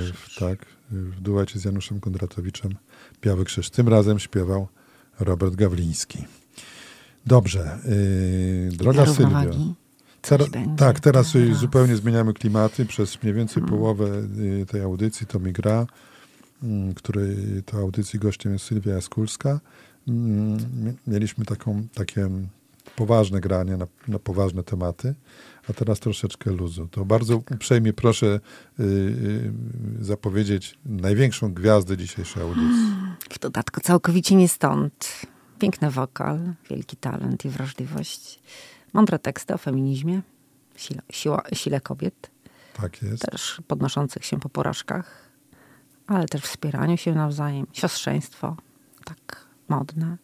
E, 0.05 0.13
w- 0.13 0.39
Tak, 0.39 0.67
w 0.91 1.21
duecie 1.21 1.59
z 1.59 1.65
Januszem 1.65 2.01
Kondratowiczem. 2.01 2.75
Biały 3.23 3.45
Krzyż. 3.45 3.71
Tym 3.71 3.89
razem 3.89 4.19
śpiewał 4.19 4.69
Robert 5.21 5.55
Gawliński. 5.55 6.25
Dobrze. 7.27 7.79
Yy, 8.71 8.77
droga 8.77 9.07
coś 9.07 9.17
Tera- 10.23 10.77
tak, 10.77 11.01
teraz 11.01 11.33
teraz. 11.33 11.59
zupełnie 11.59 11.97
zmieniamy 11.97 12.35
klimaty. 12.35 12.87
Przez 12.87 13.23
mniej 13.23 13.35
więcej 13.35 13.63
połowę 13.63 14.07
y, 14.63 14.67
tej 14.67 14.81
audycji 14.83 15.27
to 15.27 15.39
mi 15.39 15.53
gra, 15.53 15.87
mm, 16.63 16.95
której 16.95 17.37
to 17.67 17.79
audycji 17.79 18.19
gościem 18.19 18.53
jest 18.53 18.65
Sylwia 18.65 18.93
Jaskulska. 18.95 19.61
Mm, 20.09 20.57
mi- 20.85 20.97
Mieliśmy 21.07 21.45
taką, 21.45 21.87
takie 21.95 22.29
poważne 23.01 23.41
granie 23.41 23.77
na, 23.77 23.87
na 24.09 24.19
poważne 24.19 24.63
tematy, 24.63 25.15
a 25.71 25.73
teraz 25.73 26.01
troszeczkę 26.01 26.51
luzu. 26.51 26.89
To 26.91 27.05
bardzo 27.05 27.37
uprzejmie 27.37 27.93
proszę 27.93 28.27
y, 28.27 28.83
y, 28.83 29.53
zapowiedzieć 30.01 30.79
największą 30.85 31.55
gwiazdę 31.55 31.97
dzisiejszej 31.97 32.43
audycji. 32.43 32.95
W 33.31 33.39
dodatku 33.39 33.81
całkowicie 33.81 34.35
nie 34.35 34.49
stąd. 34.49 35.23
Piękny 35.59 35.91
wokal, 35.91 36.55
wielki 36.71 36.97
talent 36.97 37.45
i 37.45 37.49
wrażliwość. 37.49 38.41
Mądre 38.93 39.19
teksty 39.19 39.55
o 39.55 39.59
feminizmie, 39.59 40.23
sile, 40.77 41.03
siła, 41.11 41.43
sile 41.53 41.81
kobiet, 41.81 42.31
Tak 42.75 43.03
jest. 43.03 43.23
też 43.31 43.61
podnoszących 43.69 44.25
się 44.25 44.41
po 44.41 44.49
porażkach, 44.49 45.31
ale 46.07 46.27
też 46.29 46.43
wspieraniu 46.43 46.97
się 46.97 47.15
nawzajem, 47.15 47.67
siostrzeństwo, 47.73 48.57
tak 49.05 49.50
modne 49.71 50.17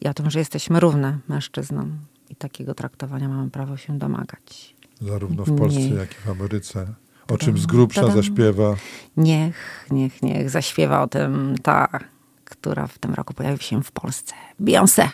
i 0.00 0.08
o 0.08 0.14
tym, 0.14 0.30
że 0.30 0.38
jesteśmy 0.38 0.80
równe 0.80 1.18
mężczyznom 1.28 1.98
i 2.30 2.36
takiego 2.36 2.74
traktowania 2.74 3.28
mamy 3.28 3.50
prawo 3.50 3.76
się 3.76 3.98
domagać. 3.98 4.74
Zarówno 5.00 5.44
w 5.44 5.58
Polsce, 5.58 5.80
niech. 5.80 5.94
jak 5.94 6.10
i 6.10 6.14
w 6.14 6.28
Ameryce. 6.28 6.86
O 7.28 7.38
czym 7.38 7.58
z 7.58 7.66
grubsza 7.66 8.10
zaśpiewa. 8.10 8.76
Niech, 9.16 9.86
niech, 9.90 10.22
niech 10.22 10.50
zaśpiewa 10.50 11.02
o 11.02 11.08
tym 11.08 11.54
ta, 11.62 11.88
która 12.44 12.86
w 12.86 12.98
tym 12.98 13.14
roku 13.14 13.34
pojawi 13.34 13.64
się 13.64 13.82
w 13.82 13.92
Polsce. 13.92 14.34
Beyoncé. 14.60 15.08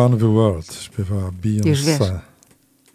Run 0.00 0.18
the 0.18 0.34
World 0.34 0.74
śpiewa 0.74 1.16
Beyoncé. 1.16 1.68
Już 1.68 1.82
wiesz. 1.82 1.98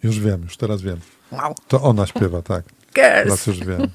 Już 0.02 0.20
wiem, 0.20 0.42
już 0.42 0.56
teraz 0.56 0.82
wiem. 0.82 1.00
Wow. 1.32 1.54
To 1.68 1.82
ona 1.82 2.06
śpiewa, 2.06 2.42
tak. 2.42 2.64
Teraz 2.94 3.46
już 3.46 3.58
wiem. 3.58 3.88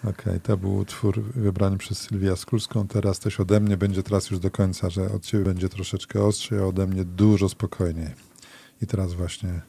Okej, 0.00 0.10
okay, 0.10 0.40
to 0.40 0.56
był 0.56 0.76
utwór 0.76 1.22
wybrany 1.22 1.78
przez 1.78 1.98
Sylwię 1.98 2.36
Skórską. 2.36 2.88
Teraz 2.88 3.18
też 3.18 3.40
ode 3.40 3.60
mnie 3.60 3.76
będzie 3.76 4.02
teraz 4.02 4.30
już 4.30 4.40
do 4.40 4.50
końca, 4.50 4.90
że 4.90 5.12
od 5.12 5.22
ciebie 5.22 5.44
będzie 5.44 5.68
troszeczkę 5.68 6.24
ostrzej, 6.24 6.58
a 6.58 6.62
ode 6.62 6.86
mnie 6.86 7.04
dużo 7.04 7.48
spokojniej. 7.48 8.08
I 8.82 8.86
teraz 8.86 9.14
właśnie 9.14 9.60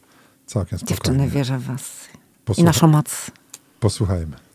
całkiem 0.45 0.80
spokojnie. 0.80 0.97
Dziewczyny, 0.97 1.28
wierzę 1.30 1.57
w 1.57 1.64
was. 1.64 2.07
Posłucha- 2.45 2.62
I 2.62 2.64
naszą 2.64 2.88
moc. 2.88 3.32
Posłuchajmy. 3.80 4.51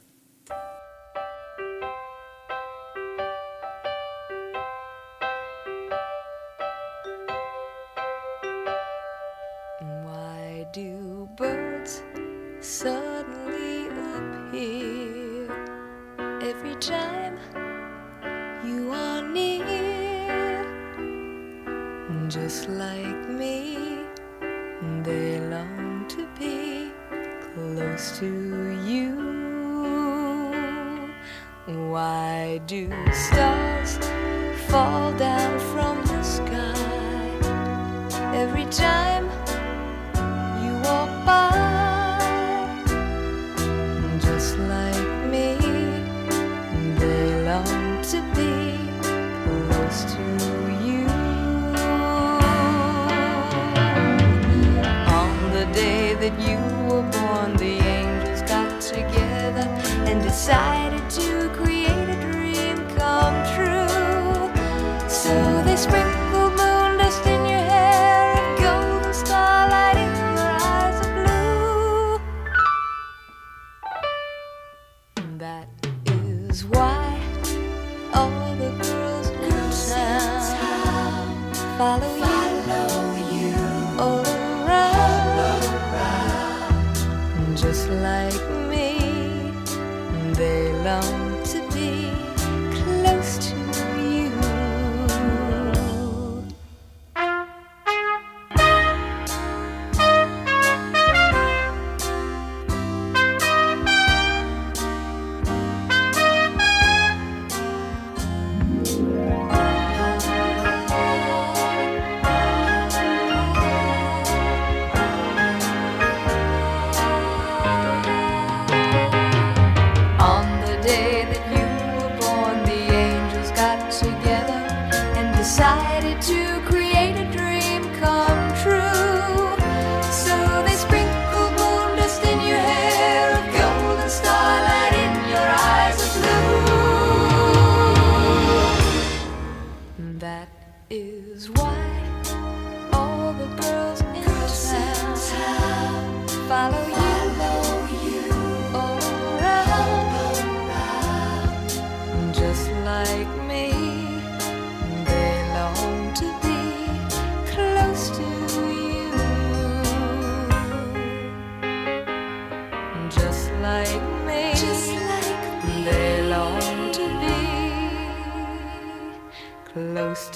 just 22.37 22.69
like 22.69 23.29
me. 23.31 24.05
They 25.03 25.41
long 25.41 26.07
to 26.09 26.29
be 26.39 26.91
close 27.47 28.19
to 28.19 28.29
you. 28.91 29.11
Why 31.93 32.61
do 32.67 32.91
stars 33.13 33.97
fall 34.69 35.13
down 35.13 35.59
from 35.73 35.97
the 36.05 36.23
sky 36.23 36.77
every 38.35 38.67
time? 38.67 39.06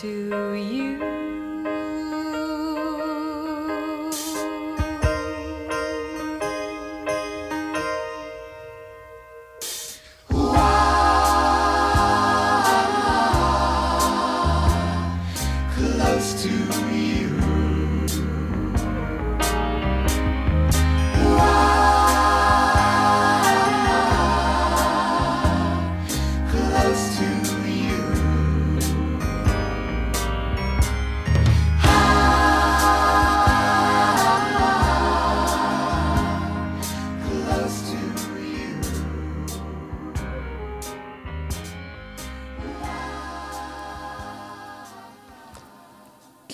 To 0.00 0.54
you. 0.54 0.89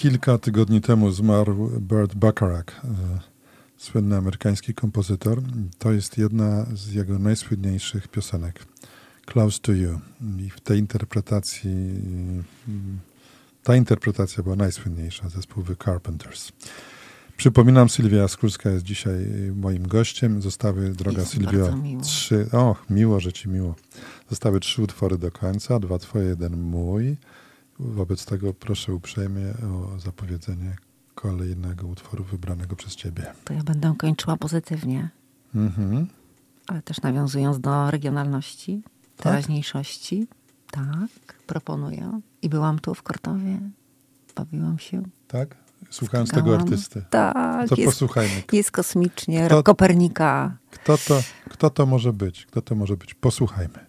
Kilka 0.06 0.38
tygodni 0.38 0.80
temu 0.80 1.10
zmarł 1.10 1.70
Burt 1.80 2.14
Bacharach, 2.14 2.84
e, 2.84 2.88
słynny 3.76 4.16
amerykański 4.16 4.74
kompozytor. 4.74 5.42
To 5.78 5.92
jest 5.92 6.18
jedna 6.18 6.66
z 6.74 6.92
jego 6.92 7.18
najsłynniejszych 7.18 8.08
piosenek. 8.08 8.66
Close 9.26 9.58
to 9.62 9.72
You. 9.72 10.00
I 10.38 10.50
w 10.50 10.60
tej 10.60 10.78
interpretacji, 10.78 11.70
mm, 11.70 12.98
ta 13.62 13.76
interpretacja 13.76 14.42
była 14.42 14.56
najsłynniejsza, 14.56 15.28
zespół 15.28 15.62
The 15.64 15.76
Carpenters. 15.76 16.52
Przypominam, 17.36 17.88
Sylwia 17.88 18.18
Jaskulska 18.18 18.70
jest 18.70 18.84
dzisiaj 18.84 19.26
moim 19.56 19.88
gościem. 19.88 20.42
Zostały, 20.42 20.90
droga 20.90 21.20
Jest 21.20 21.38
miło. 21.38 22.00
trzy. 22.02 22.46
O, 22.52 22.76
miło, 22.90 23.20
że 23.20 23.32
ci 23.32 23.48
miło. 23.48 23.74
Zostały 24.30 24.60
trzy 24.60 24.82
utwory 24.82 25.18
do 25.18 25.30
końca, 25.30 25.80
dwa 25.80 25.98
twoje, 25.98 26.28
jeden 26.28 26.60
mój. 26.60 27.16
Wobec 27.80 28.24
tego 28.26 28.54
proszę 28.54 28.94
uprzejmie 28.94 29.46
o 29.72 29.98
zapowiedzenie 30.00 30.76
kolejnego 31.14 31.86
utworu 31.86 32.24
wybranego 32.24 32.76
przez 32.76 32.96
ciebie. 32.96 33.32
To 33.44 33.54
ja 33.54 33.62
będę 33.62 33.94
kończyła 33.98 34.36
pozytywnie, 34.36 35.08
Mhm. 35.54 36.06
ale 36.66 36.82
też 36.82 37.02
nawiązując 37.02 37.60
do 37.60 37.90
regionalności, 37.90 38.82
teraźniejszości. 39.16 40.26
Tak, 40.70 41.34
proponuję. 41.46 42.20
I 42.42 42.48
byłam 42.48 42.78
tu 42.78 42.94
w 42.94 43.02
Kortowie. 43.02 43.60
Bawiłam 44.36 44.78
się. 44.78 45.02
Tak? 45.28 45.56
Słuchając 45.90 46.30
tego 46.30 46.54
artysty. 46.54 47.04
Tak, 47.10 47.68
To 47.68 47.74
jest, 47.74 47.92
posłuchajmy. 47.92 48.42
jest 48.52 48.70
kosmicznie. 48.70 49.46
Kto- 49.46 49.62
Kopernika. 49.62 50.56
Kto 50.70 50.98
to, 50.98 51.20
kto 51.50 51.70
to 51.70 51.86
może 51.86 52.12
być? 52.12 52.46
Kto 52.46 52.62
to 52.62 52.74
może 52.74 52.96
być? 52.96 53.14
Posłuchajmy. 53.14 53.86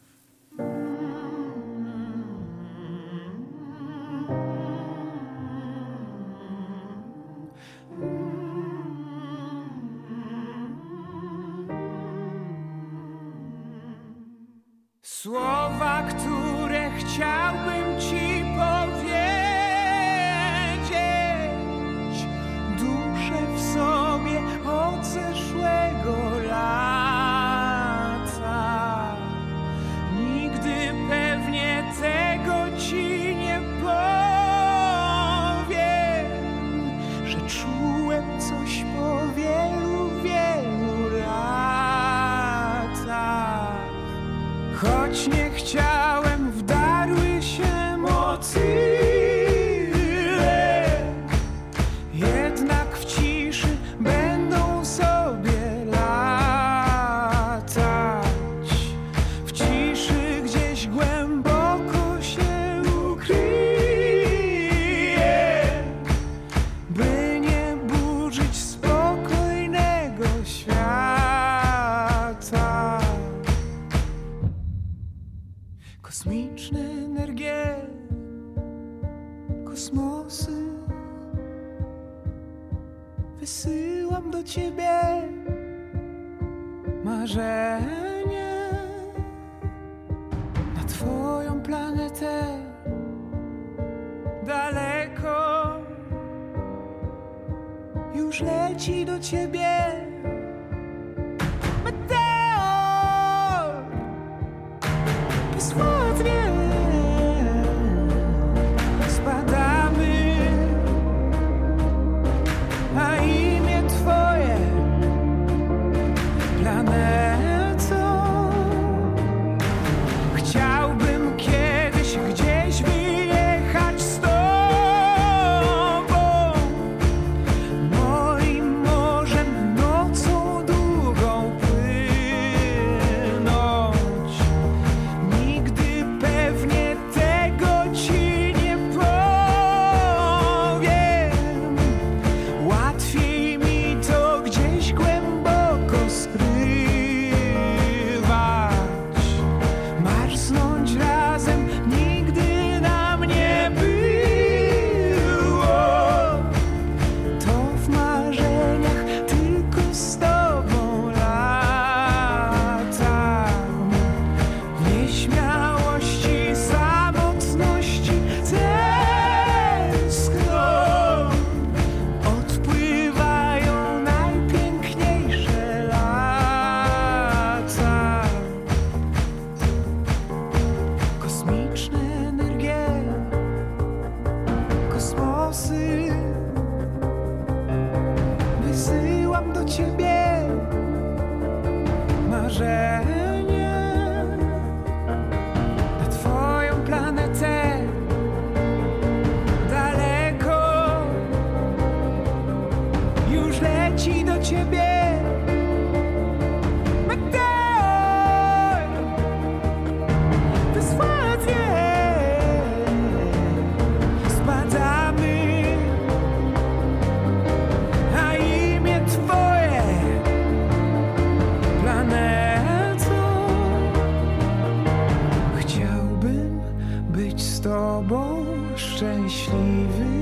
leaving. 229.53 230.16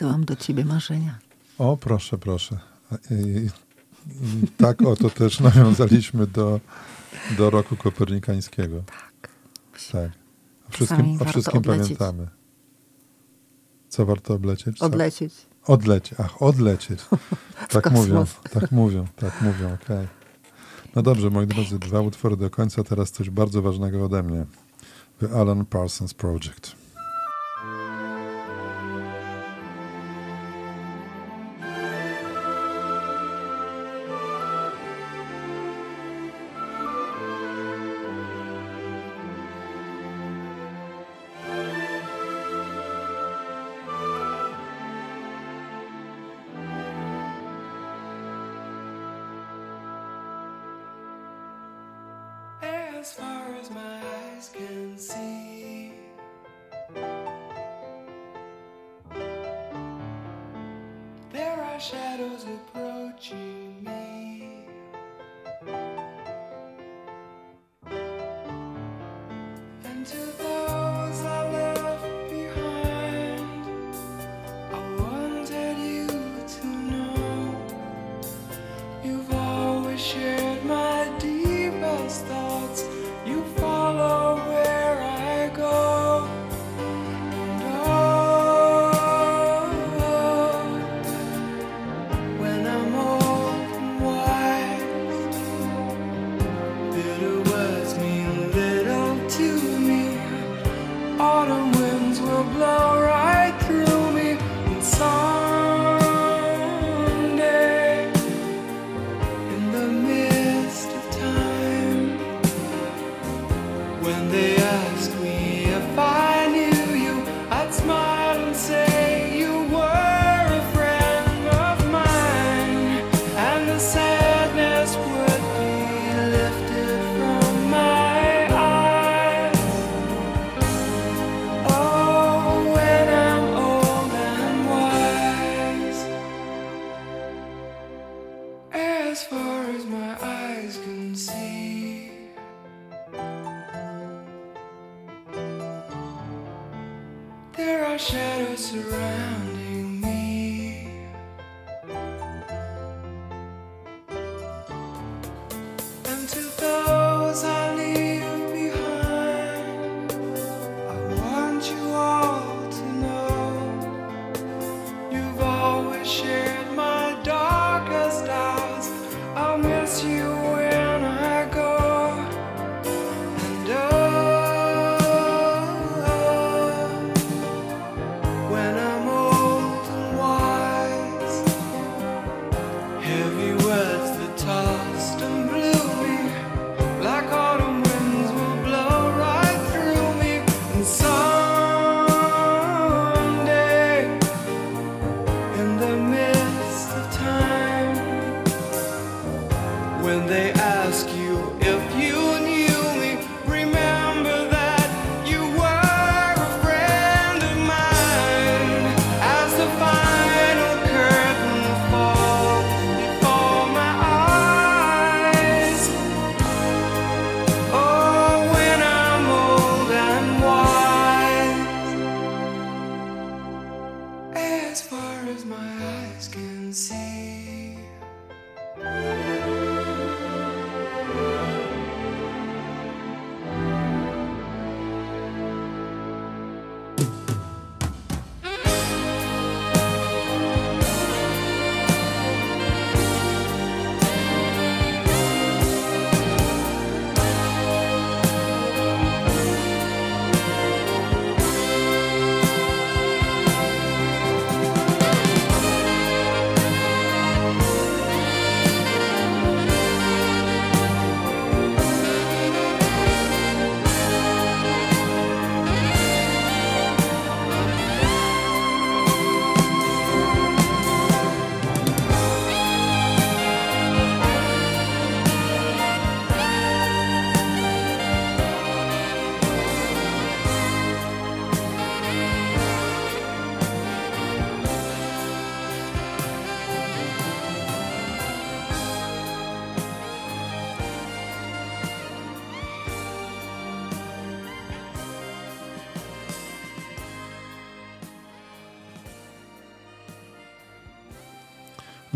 Wysyłam 0.00 0.24
do 0.24 0.36
ciebie 0.36 0.64
marzenia. 0.64 1.18
O, 1.58 1.76
proszę, 1.76 2.18
proszę. 2.18 2.58
I, 3.10 3.48
i 4.44 4.48
tak 4.56 4.82
oto 4.82 5.10
też 5.10 5.40
nawiązaliśmy 5.50 6.26
do, 6.26 6.60
do 7.36 7.50
roku 7.50 7.76
kopernikańskiego. 7.76 8.82
Tak. 8.86 9.30
Tak. 9.92 10.10
O 10.68 10.72
wszystkim, 10.72 11.22
o 11.22 11.24
wszystkim 11.24 11.62
pamiętamy. 11.62 12.28
Co 13.88 14.06
warto 14.06 14.34
oblecieć? 14.34 14.78
Co? 14.78 14.84
Odlecieć. 14.84 15.34
Odlecieć, 15.66 16.20
ach, 16.20 16.42
odlecieć. 16.42 17.00
Tak 17.68 17.90
mówią, 17.90 18.26
tak 18.50 18.72
mówią, 18.72 19.06
tak 19.16 19.42
mówią, 19.42 19.74
okej. 19.74 19.96
Okay. 19.96 20.08
No 20.94 21.02
dobrze, 21.02 21.30
moi 21.30 21.46
drodzy, 21.46 21.78
dwa 21.78 22.00
utwory 22.00 22.36
do 22.36 22.50
końca, 22.50 22.84
teraz 22.84 23.10
coś 23.10 23.30
bardzo 23.30 23.62
ważnego 23.62 24.04
ode 24.04 24.22
mnie. 24.22 24.46
The 25.18 25.40
Alan 25.40 25.66
Parsons 25.66 26.14
Project. 26.14 26.79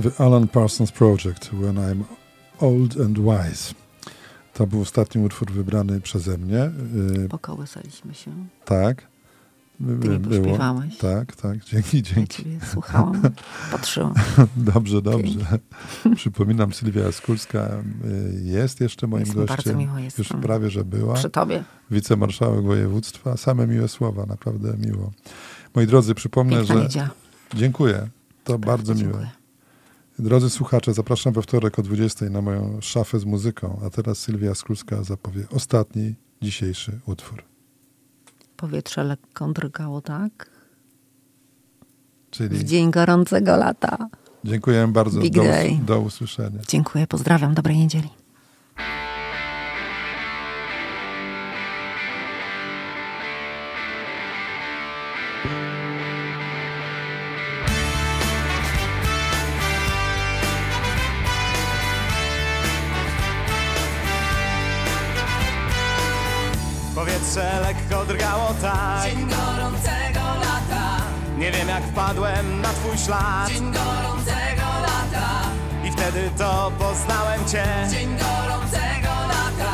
The 0.05 0.24
Alan 0.24 0.48
Parsons 0.48 0.92
Project, 0.92 1.50
When 1.52 1.76
I'm 1.76 2.05
Old 2.61 2.96
and 3.00 3.18
Wise. 3.18 3.74
To 4.55 4.66
był 4.66 4.80
ostatni 4.80 5.22
utwór 5.24 5.50
wybrany 5.52 6.00
przeze 6.00 6.38
mnie. 6.38 6.70
Y, 7.24 7.28
Pokołysaliśmy 7.28 8.14
się. 8.14 8.30
tak. 8.64 9.07
Ty 9.78 10.09
mi 10.09 10.18
Było. 10.18 10.59
Tak, 11.00 11.36
tak. 11.36 11.64
Dzięki, 11.64 11.96
Ja 11.96 12.02
dzięki. 12.02 12.42
ciebie 12.42 12.59
słuchałam, 12.72 13.22
patrzyłam. 13.70 14.14
Dobrze, 14.57 15.02
dobrze. 15.02 15.59
Przypominam, 16.16 16.72
Sylwia 16.72 17.12
Skulska 17.12 17.68
y, 18.05 18.40
jest 18.42 18.80
jeszcze 18.80 19.07
moim 19.07 19.20
Jest 19.20 19.32
mi 19.36 19.38
bardzo 19.38 19.57
gościem. 19.57 19.78
miło, 19.78 19.98
jest 19.98 20.18
Już 20.18 20.28
prawie, 20.28 20.70
że 20.70 20.84
była. 20.84 21.14
Przy 21.14 21.30
tobie. 21.30 21.64
Wicemarszałek 21.90 22.64
województwa. 22.64 23.36
Same 23.36 23.66
miłe 23.66 23.88
słowa, 23.88 24.26
naprawdę 24.26 24.74
miło. 24.78 25.12
Moi 25.74 25.86
drodzy, 25.86 26.14
przypomnę, 26.14 26.57
Piękna 26.57 26.74
że... 26.74 26.82
niedziela. 26.82 27.11
Dziękuję. 27.55 28.09
To 28.44 28.59
bardzo 28.59 28.94
miłe. 28.94 29.05
dziękuję. 29.05 29.30
Drodzy 30.19 30.51
słuchacze, 30.51 30.95
zapraszam 30.95 31.33
we 31.33 31.43
wtorek 31.43 31.79
o 31.79 31.83
20 31.83 32.27
na 32.31 32.41
moją 32.43 32.79
szafę 32.81 33.19
z 33.19 33.25
muzyką, 33.25 33.81
a 33.87 33.91
teraz 33.91 34.19
Sylwia 34.19 34.55
Skulska 34.55 35.03
zapowie 35.03 35.45
ostatni 35.51 36.15
dzisiejszy 36.43 37.01
utwór. 37.07 37.43
Powietrze 38.57 39.05
lekko 39.05 39.49
drgało, 39.53 40.01
tak? 40.01 40.51
W 42.27 42.37
Czyli 42.37 42.65
dzień 42.65 42.91
gorącego 42.91 43.57
lata. 43.57 44.09
dziękuję 44.45 44.89
bardzo. 44.89 45.21
Big 45.21 45.35
Do, 45.35 45.43
day. 45.43 45.79
do 45.87 46.01
usłyszenia. 46.01 46.61
Dziękuję, 46.69 47.07
pozdrawiam, 47.07 47.55
dobrej 47.55 47.77
niedzieli. 47.77 48.09
Powietrze 67.35 67.61
lekko 67.61 68.05
drgało 68.05 68.55
tak. 68.62 69.03
Dzień 69.03 69.28
gorącego 69.28 70.20
lata. 70.41 71.03
Nie 71.39 71.51
wiem 71.53 71.68
jak 71.68 71.82
wpadłem 71.82 72.61
na 72.61 72.68
twój 72.68 72.99
ślad. 72.99 73.49
Dzień 73.49 73.72
gorącego 73.72 74.68
lata. 74.82 75.28
I 75.85 75.91
wtedy 75.91 76.30
to 76.39 76.72
poznałem 76.78 77.45
cię. 77.49 77.64
Dzień 77.91 78.09
gorącego 78.09 79.12
lata. 79.28 79.72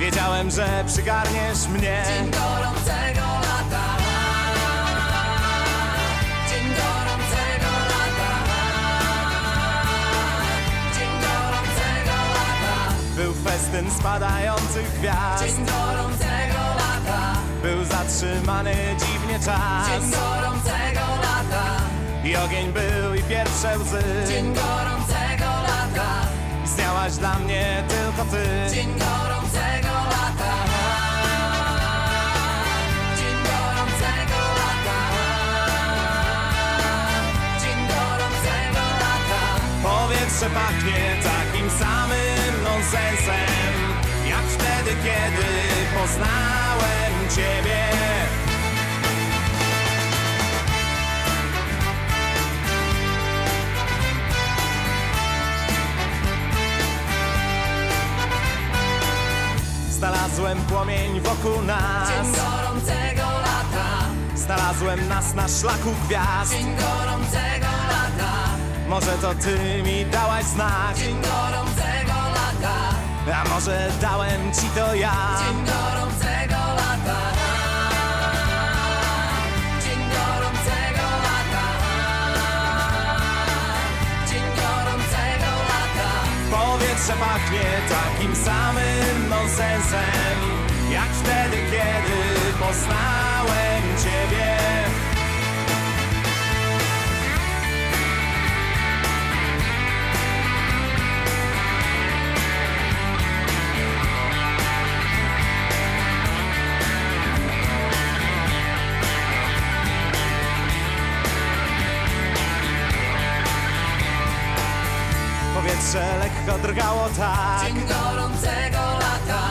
Wiedziałem, 0.00 0.50
że 0.50 0.84
przygarniesz 0.86 1.68
mnie. 1.68 2.02
Dzień 2.06 2.30
gorącego 2.30 3.26
lata. 3.48 3.84
Dzień 6.50 6.66
gorącego 6.68 7.70
lata. 7.92 8.32
Dzień 10.98 11.10
gorącego 11.26 12.16
lata. 12.34 12.94
Był 13.16 13.34
festyn 13.34 13.90
spadających 13.90 14.98
gwiazd. 14.98 15.44
Dzień 15.44 15.66
gorącego 15.66 16.13
Był 17.64 17.84
zatrzymany 17.84 18.74
dziwnie 18.98 19.38
czas. 19.38 19.88
Dzień 19.88 20.10
gorącego 20.10 21.06
lata. 21.22 21.64
I 22.24 22.36
ogień 22.36 22.72
był 22.72 23.14
i 23.14 23.22
pierwsze 23.22 23.78
łzy. 23.78 24.02
Dzień 24.28 24.54
gorącego 24.54 25.50
lata. 25.68 26.10
Istniałaś 26.64 27.12
dla 27.12 27.38
mnie 27.38 27.84
tylko 27.88 28.30
ty. 28.30 28.74
Dzień 28.74 28.88
gorącego 28.88 29.94
lata. 30.14 30.54
Dzień 33.18 33.36
gorącego 33.50 34.40
lata. 34.60 35.00
Dzień 37.62 37.78
gorącego 37.88 38.84
lata. 39.02 39.42
Powietrze 39.82 40.50
pachnie 40.50 41.16
takim 41.22 41.70
samym 41.70 42.62
nonsensem 42.64 43.83
wtedy, 44.84 44.96
kiedy 45.02 45.46
poznałem 45.98 47.28
ciebie. 47.36 47.84
Znalazłem 59.90 60.58
płomień 60.58 61.20
wokół 61.20 61.62
nas. 61.62 62.08
Dzień 62.08 62.32
gorącego 62.32 63.22
lata. 63.22 63.88
Znalazłem 64.36 65.08
nas 65.08 65.34
na 65.34 65.48
szlaku 65.48 65.90
gwiazd. 66.06 66.52
Dzień 66.52 66.76
gorącego 66.76 67.66
lata. 67.66 68.32
Może 68.88 69.12
to 69.12 69.34
ty 69.34 69.82
mi 69.82 70.06
dałaś 70.06 70.44
znak. 70.44 70.96
Dzień 70.96 71.14
gorącego 71.20 71.73
A 73.32 73.48
może 73.48 73.88
dałem 74.00 74.52
ci 74.52 74.68
to 74.76 74.94
ja? 74.94 75.12
Dzień 75.38 75.56
gorącego 75.66 76.60
lata. 76.80 77.20
Dzień 79.82 80.00
gorącego 80.16 81.06
lata. 81.26 81.66
Dzień 84.28 84.42
gorącego 84.60 85.50
lata. 85.70 86.10
Powietrze 86.50 87.12
pachnie 87.12 87.66
takim 87.88 88.36
samym 88.36 89.28
nonsensem 89.28 90.38
Jak 90.90 91.10
wtedy, 91.22 91.56
kiedy 91.56 92.52
poznałem 92.58 93.82
ciebie 94.04 94.43
Lekko 116.46 116.58
drgało 116.62 117.08
tak. 117.18 117.66
Dzień 117.66 117.74
gorącego 117.74 118.78
lata. 118.78 119.42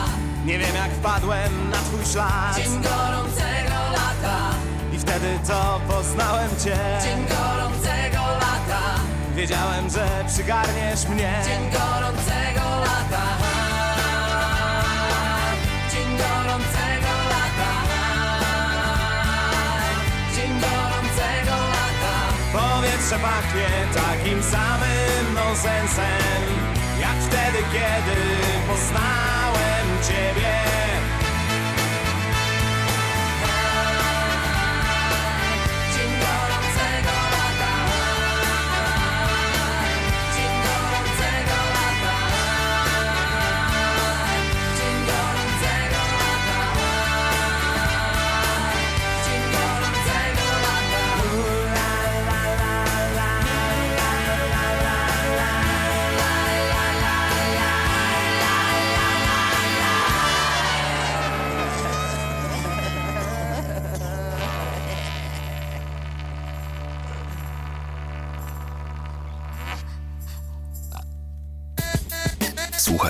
Nie 0.44 0.58
wiem 0.58 0.76
jak 0.76 0.90
wpadłem 0.90 1.70
na 1.70 1.76
twój 1.76 2.04
ślad. 2.12 2.56
Dzień 2.56 2.72
gorącego 2.82 3.78
lata. 3.92 4.38
I 4.92 4.98
wtedy 4.98 5.38
to 5.48 5.80
poznałem 5.88 6.50
cię. 6.50 6.76
Dzień 7.02 7.26
gorącego 7.26 8.22
lata. 8.32 8.82
Wiedziałem, 9.36 9.90
że 9.90 10.24
przygarniesz 10.26 11.08
mnie. 11.08 11.32
Dzień 11.44 11.70
gorącego 11.72 12.66
lata. 12.80 13.24
Dzień 15.92 16.08
gorącego 16.16 17.12
lata. 17.34 17.72
Dzień 20.36 20.50
gorącego 20.60 21.56
lata. 21.76 22.14
Powietrze 22.52 23.18
pachnie 23.18 23.68
takim 23.94 24.42
samym 24.42 25.34
nonsensem 25.34 26.73
Jak 27.04 27.18
wtedy, 27.28 27.58
kiedy 27.72 28.20
poznałem 28.68 29.86
ciebie 30.08 30.54